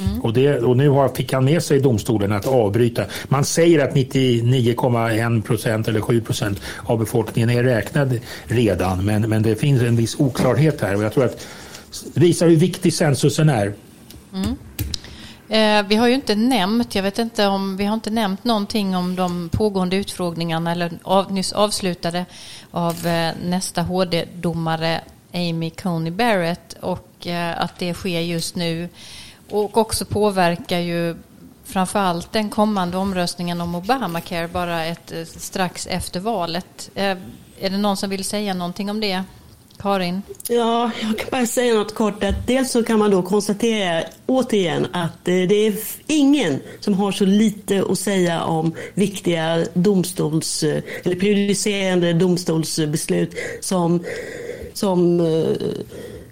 Mm. 0.00 0.20
Och, 0.20 0.32
det, 0.32 0.58
och 0.58 0.76
nu 0.76 0.88
har, 0.88 1.08
fick 1.08 1.32
han 1.32 1.44
med 1.44 1.62
sig 1.62 1.80
domstolen 1.80 2.32
att 2.32 2.46
avbryta. 2.46 3.04
Man 3.28 3.44
säger 3.44 3.84
att 3.84 3.94
99,1 3.94 5.42
procent 5.42 5.88
eller 5.88 6.00
7 6.00 6.20
procent 6.20 6.60
av 6.82 6.98
befolkningen 6.98 7.50
är 7.50 7.62
räknad 7.62 8.20
redan 8.44 9.04
men, 9.04 9.22
men 9.22 9.42
det 9.42 9.56
finns 9.56 9.82
en 9.82 9.96
viss 9.96 10.20
oklarhet 10.20 10.80
här 10.80 10.96
och 10.96 11.02
jag 11.02 11.12
tror 11.12 11.24
att 11.24 11.46
det 12.14 12.20
visar 12.20 12.48
hur 12.48 12.56
viktig 12.56 12.94
censusen 12.94 13.48
är. 13.48 13.72
Mm. 14.34 14.56
Eh, 15.54 15.82
vi 15.82 15.96
har 15.96 16.08
ju 16.08 16.14
inte 16.14 16.34
nämnt, 16.34 16.94
jag 16.94 17.02
vet 17.02 17.18
inte 17.18 17.46
om, 17.46 17.76
vi 17.76 17.84
har 17.84 17.94
inte 17.94 18.10
nämnt 18.10 18.44
någonting 18.44 18.96
om 18.96 19.16
de 19.16 19.48
pågående 19.48 19.96
utfrågningarna 19.96 20.72
eller 20.72 20.98
av, 21.02 21.32
nyss 21.32 21.52
avslutade 21.52 22.26
av 22.70 23.06
eh, 23.06 23.34
nästa 23.44 23.82
HD-domare 23.82 25.00
Amy 25.34 25.70
Coney 25.70 26.10
Barrett 26.10 26.72
och 26.80 27.26
eh, 27.26 27.60
att 27.60 27.78
det 27.78 27.94
sker 27.94 28.20
just 28.20 28.56
nu 28.56 28.88
och 29.50 29.76
också 29.76 30.04
påverkar 30.04 30.78
ju 30.78 31.16
framförallt 31.64 32.32
den 32.32 32.50
kommande 32.50 32.96
omröstningen 32.96 33.60
om 33.60 33.74
Obamacare 33.74 34.48
bara 34.48 34.84
ett, 34.84 35.12
eh, 35.12 35.24
strax 35.24 35.86
efter 35.86 36.20
valet. 36.20 36.90
Eh, 36.94 37.18
är 37.60 37.70
det 37.70 37.78
någon 37.78 37.96
som 37.96 38.10
vill 38.10 38.24
säga 38.24 38.54
någonting 38.54 38.90
om 38.90 39.00
det? 39.00 39.22
Karin? 39.78 40.22
Ja, 40.48 40.90
jag 41.02 41.18
kan 41.18 41.28
bara 41.30 41.46
säga 41.46 41.74
något 41.74 41.94
kort. 41.94 42.24
Att 42.24 42.46
dels 42.46 42.70
så 42.70 42.82
kan 42.82 42.98
man 42.98 43.10
då 43.10 43.22
konstatera 43.22 44.02
återigen 44.26 44.86
att 44.92 45.28
eh, 45.28 45.34
det 45.48 45.66
är 45.66 45.74
ingen 46.06 46.60
som 46.80 46.94
har 46.94 47.12
så 47.12 47.24
lite 47.24 47.84
att 47.90 47.98
säga 47.98 48.44
om 48.44 48.74
viktiga 48.94 49.64
domstols 49.74 50.62
eh, 50.62 50.82
eller 51.02 51.16
prejudicerande 51.16 52.12
domstolsbeslut 52.12 53.34
som, 53.60 54.04
som 54.72 55.20
eh, 55.20 55.56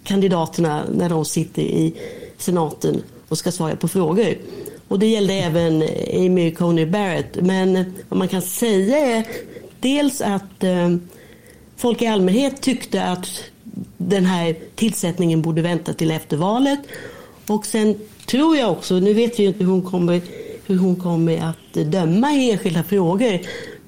kandidaterna 0.04 0.84
när 0.94 1.08
de 1.08 1.24
sitter 1.24 1.62
i 1.62 1.94
senaten 2.38 3.02
och 3.28 3.38
ska 3.38 3.52
svara 3.52 3.76
på 3.76 3.88
frågor. 3.88 4.34
Och 4.88 4.98
det 4.98 5.06
gällde 5.06 5.34
även 5.34 5.82
Amy 6.14 6.54
Coney 6.54 6.86
Barrett. 6.86 7.36
Men 7.40 7.94
vad 8.08 8.18
man 8.18 8.28
kan 8.28 8.42
säga 8.42 8.98
är 8.98 9.26
dels 9.80 10.20
att 10.20 10.64
folk 11.82 12.02
i 12.02 12.06
allmänhet 12.06 12.60
tyckte 12.60 13.04
att 13.04 13.28
den 13.96 14.26
här 14.26 14.56
tillsättningen 14.74 15.42
borde 15.42 15.62
vänta 15.62 15.92
till 15.92 16.10
efter 16.10 16.36
valet. 16.36 16.78
Och 17.46 17.66
sen 17.66 17.98
tror 18.26 18.56
jag 18.56 18.70
också, 18.70 18.94
nu 18.94 19.14
vet 19.14 19.38
vi 19.38 19.42
ju 19.42 19.48
inte 19.48 19.64
hur 19.64 19.70
hon 19.70 19.82
kommer, 19.82 20.20
hur 20.66 20.78
hon 20.78 20.96
kommer 20.96 21.38
att 21.38 21.92
döma 21.92 22.32
i 22.32 22.50
enskilda 22.50 22.82
frågor. 22.82 23.38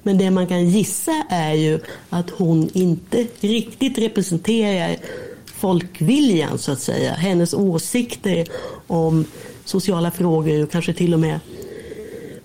Men 0.03 0.17
det 0.17 0.31
man 0.31 0.47
kan 0.47 0.69
gissa 0.69 1.25
är 1.29 1.53
ju 1.53 1.79
att 2.09 2.29
hon 2.29 2.69
inte 2.73 3.27
riktigt 3.39 3.97
representerar 3.97 4.95
folkviljan 5.45 6.57
så 6.57 6.71
att 6.71 6.81
säga. 6.81 7.13
Hennes 7.13 7.53
åsikter 7.53 8.47
om 8.87 9.25
sociala 9.65 10.11
frågor 10.11 10.63
och 10.63 10.71
kanske 10.71 10.93
till 10.93 11.13
och 11.13 11.19
med 11.19 11.39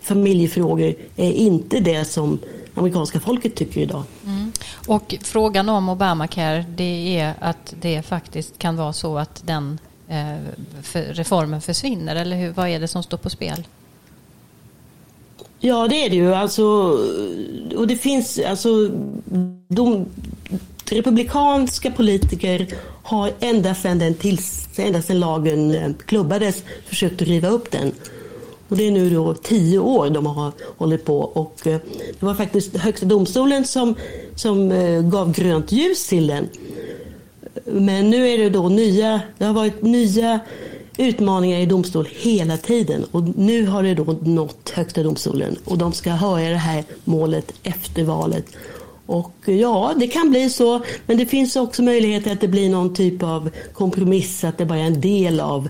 familjefrågor 0.01 0.95
är 1.17 1.33
inte 1.33 1.81
det 1.81 2.05
som 2.05 2.39
amerikanska 2.75 3.21
folket 3.21 3.55
tycker 3.55 3.81
idag. 3.81 4.03
Mm. 4.27 4.39
Och 4.87 5.14
frågan 5.23 5.69
om 5.69 5.88
Obamacare 5.88 6.64
det 6.77 7.19
är 7.19 7.35
att 7.40 7.75
det 7.81 8.03
faktiskt 8.03 8.59
kan 8.59 8.77
vara 8.77 8.93
så 8.93 9.19
att 9.19 9.43
den 9.47 9.79
eh, 10.09 10.37
för 10.83 11.03
reformen 11.03 11.61
försvinner 11.61 12.16
eller 12.16 12.37
hur, 12.37 12.53
vad 12.53 12.69
är 12.69 12.81
det 12.81 12.88
som 12.88 13.03
står 13.03 13.16
på 13.16 13.31
spel? 13.31 13.66
Ja 15.59 15.88
det 15.88 16.05
är 16.07 16.11
det 16.11 16.16
ju 16.16 16.35
alltså 16.35 16.64
och 17.77 17.87
det 17.87 17.97
finns 17.97 18.38
alltså 18.47 18.88
de, 19.69 20.07
republikanska 20.90 21.90
politiker 21.90 22.66
har 23.03 23.33
ända 23.40 23.75
sedan, 23.75 23.99
den 23.99 24.14
tills, 24.14 24.69
ända 24.79 25.03
sedan 25.03 25.21
lagen 25.21 25.95
klubbades 26.07 26.62
försökt 26.87 27.23
att 27.23 27.29
riva 27.29 27.49
upp 27.49 27.71
den. 27.71 27.93
Och 28.71 28.77
det 28.77 28.87
är 28.87 28.91
nu 28.91 29.11
då 29.11 29.35
tio 29.35 29.79
år 29.79 30.11
de 30.11 30.27
har 30.27 30.53
hållit 30.77 31.05
på. 31.05 31.19
Och 31.19 31.67
eh, 31.67 31.81
det 32.21 32.27
var 32.27 32.35
faktiskt 32.35 32.77
Högsta 32.77 33.07
domstolen 33.07 33.65
som, 33.65 33.95
som 34.35 34.73
eh, 34.73 35.03
gav 35.03 35.33
grönt 35.33 35.73
ljus 35.73 36.07
till 36.07 36.27
den. 36.27 36.49
Men 37.65 38.11
nu 38.11 38.29
är 38.29 38.39
det 38.39 38.51
då 38.51 38.69
nya, 38.69 39.21
det 39.39 39.45
har 39.45 39.55
varit 39.55 39.83
nya 39.83 40.41
utmaningar 40.97 41.59
i 41.59 41.67
domstol 41.67 42.09
hela 42.11 42.57
tiden. 42.57 43.05
Och 43.11 43.39
nu 43.39 43.67
har 43.67 43.83
det 43.83 43.95
då 43.95 44.17
nått 44.23 44.71
Högsta 44.75 45.03
domstolen 45.03 45.57
och 45.64 45.79
de 45.79 45.93
ska 45.93 46.11
höra 46.11 46.49
det 46.49 46.57
här 46.57 46.85
målet 47.05 47.53
efter 47.62 48.05
valet. 48.05 48.45
Och 49.07 49.35
eh, 49.47 49.61
ja, 49.61 49.93
det 49.97 50.07
kan 50.07 50.31
bli 50.31 50.51
så, 50.51 50.81
men 51.07 51.18
det 51.18 51.27
finns 51.27 51.57
också 51.57 51.83
möjligheter 51.83 52.33
att 52.33 52.41
det 52.41 52.49
blir 52.49 52.71
någon 52.71 52.95
typ 52.95 53.23
av 53.23 53.51
kompromiss, 53.73 54.45
att 54.45 54.59
det 54.59 54.64
bara 54.64 54.79
är 54.79 54.85
en 54.85 55.01
del 55.01 55.41
av, 55.41 55.68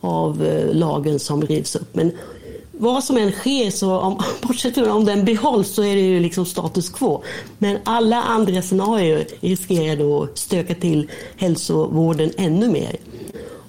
av 0.00 0.44
eh, 0.44 0.74
lagen 0.74 1.18
som 1.18 1.42
rivs 1.42 1.76
upp. 1.76 1.94
Men 1.94 2.12
vad 2.72 3.04
som 3.04 3.16
än 3.16 3.32
sker, 3.32 3.70
så 3.70 3.98
om, 3.98 4.22
bortsett 4.42 4.74
från 4.74 4.90
om 4.90 5.04
den 5.04 5.24
behålls, 5.24 5.74
så 5.74 5.82
är 5.82 5.96
det 5.96 6.02
ju 6.02 6.20
liksom 6.20 6.46
status 6.46 6.90
quo. 6.90 7.22
Men 7.58 7.78
alla 7.84 8.22
andra 8.22 8.62
scenarier 8.62 9.26
riskerar 9.40 9.96
då 9.96 10.22
att 10.22 10.38
stöka 10.38 10.74
till 10.74 11.10
hälsovården 11.36 12.32
ännu 12.36 12.68
mer. 12.68 12.96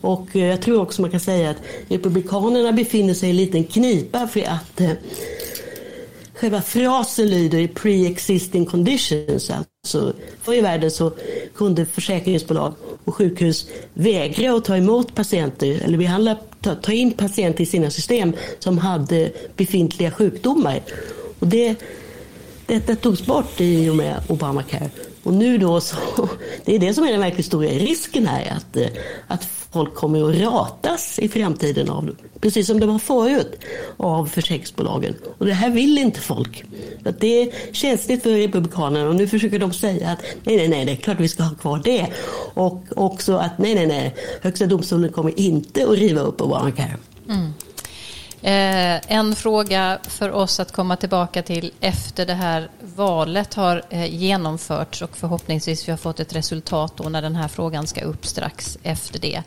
Och 0.02 0.36
eh, 0.36 0.46
jag 0.46 0.62
tror 0.62 0.82
också 0.82 1.02
man 1.02 1.12
kan 1.12 1.20
säga 1.20 1.50
att 1.50 1.58
Republikanerna 1.88 2.72
befinner 2.72 3.14
sig 3.14 3.28
i 3.28 3.32
en 3.32 3.38
liten 3.38 3.64
knipa 3.64 4.28
för 4.28 4.42
att 4.42 4.82
eh, 4.82 4.92
själva 6.42 6.62
frasen 6.62 7.30
lyder 7.30 7.68
pre-existing 7.68 8.66
conditions. 8.66 9.50
Alltså, 9.50 10.14
förr 10.42 10.54
i 10.54 10.62
världen 10.62 10.92
så 10.92 11.12
kunde 11.56 11.86
försäkringsbolag 11.86 12.74
och 13.06 13.16
sjukhus 13.16 13.68
vägra 13.94 14.54
att 14.54 14.66
ta 14.66 14.78
emot 14.78 15.16
patienter 15.16 15.82
eller 15.84 15.98
behandla, 15.98 16.38
ta, 16.62 16.76
ta 16.76 16.92
in 16.92 17.12
patienter 17.12 17.64
i 17.64 17.66
sina 17.66 17.90
system 17.90 18.34
som 18.60 18.78
hade 18.78 19.32
befintliga 19.56 20.12
sjukdomar. 20.12 20.82
Och 21.40 21.48
det, 21.48 21.76
detta 22.66 22.96
togs 22.96 23.26
bort 23.26 23.62
i 23.62 23.90
och 23.90 23.96
med 23.96 24.24
Obamacare. 24.28 24.90
Och 25.24 25.34
nu 25.34 25.58
då 25.58 25.82
så, 25.82 25.98
det 26.66 26.76
är 26.76 26.80
det 26.80 26.94
som 26.94 27.04
är 27.04 27.12
den 27.12 27.22
verkligt 27.22 27.46
stora 27.46 27.70
risken 27.70 28.28
här, 28.28 28.54
att, 28.58 28.78
eh, 28.78 28.88
att 29.28 29.61
folk 29.74 29.96
kommer 29.96 30.30
att 30.30 30.36
ratas 30.36 31.20
i 31.20 31.30
framtiden 31.30 31.90
av, 31.90 32.16
precis 32.42 32.68
som 32.68 32.80
det 32.80 32.86
var 32.86 33.00
förut, 33.00 33.60
av 33.98 34.26
försäkringsbolagen. 34.26 35.16
Och 35.38 35.46
det 35.46 35.54
här 35.54 35.70
vill 35.70 35.98
inte 35.98 36.20
folk. 36.20 36.64
Att 37.06 37.20
det 37.20 37.42
är 37.42 37.52
känsligt 37.72 38.24
för 38.24 38.30
Republikanerna 38.30 39.10
och 39.10 39.16
nu 39.16 39.28
försöker 39.28 39.60
de 39.60 39.74
säga 39.74 40.10
att 40.10 40.20
nej, 40.44 40.58
nej, 40.58 40.68
nej, 40.68 40.86
det 40.86 40.92
är 40.92 40.96
klart 40.96 41.20
vi 41.20 41.28
ska 41.28 41.44
ha 41.44 41.56
kvar 41.56 41.82
det. 41.84 42.08
Och 42.54 42.84
också 42.96 43.36
att 43.36 43.58
nej, 43.58 43.76
nej, 43.76 43.88
nej, 43.88 44.16
Högsta 44.42 44.66
domstolen 44.66 45.12
kommer 45.12 45.40
inte 45.40 45.84
att 45.84 45.98
riva 45.98 46.22
upp 46.22 46.42
Obamacare. 46.42 46.98
Mm. 47.30 47.54
Eh, 48.44 49.02
en 49.08 49.36
fråga 49.36 50.00
för 50.04 50.32
oss 50.32 50.60
att 50.60 50.72
komma 50.72 50.96
tillbaka 50.96 51.44
till 51.44 51.72
efter 51.80 52.26
det 52.26 52.34
här 52.34 52.70
valet 52.96 53.54
har 53.54 53.84
eh, 53.90 54.16
genomförts 54.16 55.02
och 55.02 55.18
förhoppningsvis 55.18 55.88
vi 55.88 55.92
har 55.92 55.98
fått 55.98 56.20
ett 56.20 56.36
resultat 56.36 56.94
då 56.98 57.10
när 57.10 57.22
den 57.22 57.36
här 57.36 57.48
frågan 57.48 57.88
ska 57.88 58.02
upp 58.02 58.26
strax 58.26 58.78
efter 58.84 59.20
det. 59.20 59.44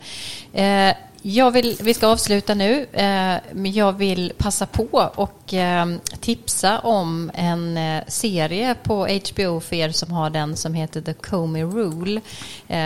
Eh, 0.53 0.95
jag 1.27 1.51
vill, 1.51 1.77
vi 1.81 1.93
ska 1.93 2.07
avsluta 2.07 2.53
nu, 2.53 2.85
eh, 2.91 3.35
men 3.53 3.73
jag 3.73 3.93
vill 3.93 4.33
passa 4.37 4.65
på 4.65 5.11
och 5.15 5.53
eh, 5.53 5.85
tipsa 6.19 6.79
om 6.79 7.31
en 7.33 7.77
eh, 7.77 8.03
serie 8.07 8.75
på 8.83 9.07
HBO 9.07 9.59
för 9.59 9.75
er 9.75 9.89
som 9.89 10.11
har 10.11 10.29
den 10.29 10.55
som 10.55 10.73
heter 10.73 11.01
The 11.01 11.13
Comey 11.13 11.63
Rule 11.63 12.21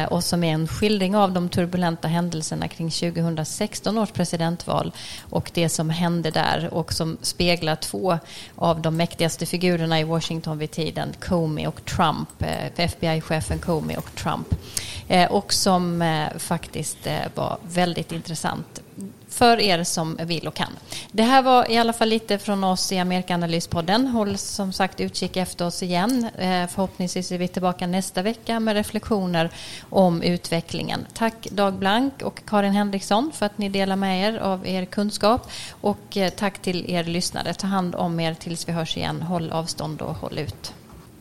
och 0.09 0.23
som 0.23 0.43
är 0.43 0.53
en 0.53 0.67
skildring 0.67 1.15
av 1.15 1.31
de 1.31 1.49
turbulenta 1.49 2.07
händelserna 2.07 2.67
kring 2.67 2.91
2016 2.91 3.97
års 3.97 4.11
presidentval 4.11 4.91
och 5.29 5.51
det 5.53 5.69
som 5.69 5.89
hände 5.89 6.31
där 6.31 6.73
och 6.73 6.93
som 6.93 7.17
speglar 7.21 7.75
två 7.75 8.17
av 8.55 8.81
de 8.81 8.97
mäktigaste 8.97 9.45
figurerna 9.45 9.99
i 9.99 10.03
Washington 10.03 10.57
vid 10.57 10.71
tiden, 10.71 11.13
Comey 11.19 11.67
och 11.67 11.85
Trump, 11.85 12.29
FBI-chefen 12.75 13.59
Comey 13.59 13.97
och 13.97 14.15
Trump. 14.15 14.47
Och 15.29 15.53
som 15.53 16.03
faktiskt 16.37 17.07
var 17.35 17.57
väldigt 17.63 18.11
intressant 18.11 18.28
för 19.30 19.59
er 19.59 19.84
som 19.84 20.17
vill 20.23 20.47
och 20.47 20.53
kan. 20.53 20.71
Det 21.11 21.23
här 21.23 21.41
var 21.41 21.71
i 21.71 21.77
alla 21.77 21.93
fall 21.93 22.09
lite 22.09 22.38
från 22.38 22.63
oss 22.63 22.91
i 22.91 22.99
Amerikanalyspodden. 22.99 24.07
Håll 24.07 24.38
som 24.38 24.73
sagt 24.73 24.99
utkik 24.99 25.38
efter 25.38 25.65
oss 25.65 25.84
igen. 25.84 26.30
Eh, 26.38 26.67
förhoppningsvis 26.67 27.32
är 27.32 27.38
vi 27.38 27.47
tillbaka 27.47 27.88
nästa 27.88 28.21
vecka 28.21 28.59
med 28.59 28.75
reflektioner 28.75 29.49
om 29.89 30.21
utvecklingen. 30.21 31.05
Tack 31.13 31.47
Dag 31.51 31.73
Blank 31.73 32.21
och 32.21 32.41
Karin 32.45 32.73
Henriksson 32.73 33.32
för 33.34 33.45
att 33.45 33.57
ni 33.57 33.69
delar 33.69 33.95
med 33.95 34.30
er 34.30 34.38
av 34.38 34.67
er 34.67 34.86
kunskap. 34.86 35.51
Och 35.82 36.17
eh, 36.17 36.30
tack 36.30 36.61
till 36.61 36.91
er 36.91 37.03
lyssnare. 37.03 37.53
Ta 37.53 37.67
hand 37.67 37.95
om 37.95 38.19
er 38.19 38.34
tills 38.34 38.67
vi 38.67 38.71
hörs 38.71 38.97
igen. 38.97 39.21
Håll 39.21 39.51
avstånd 39.51 40.01
och 40.01 40.15
håll 40.15 40.38
ut. 40.38 40.73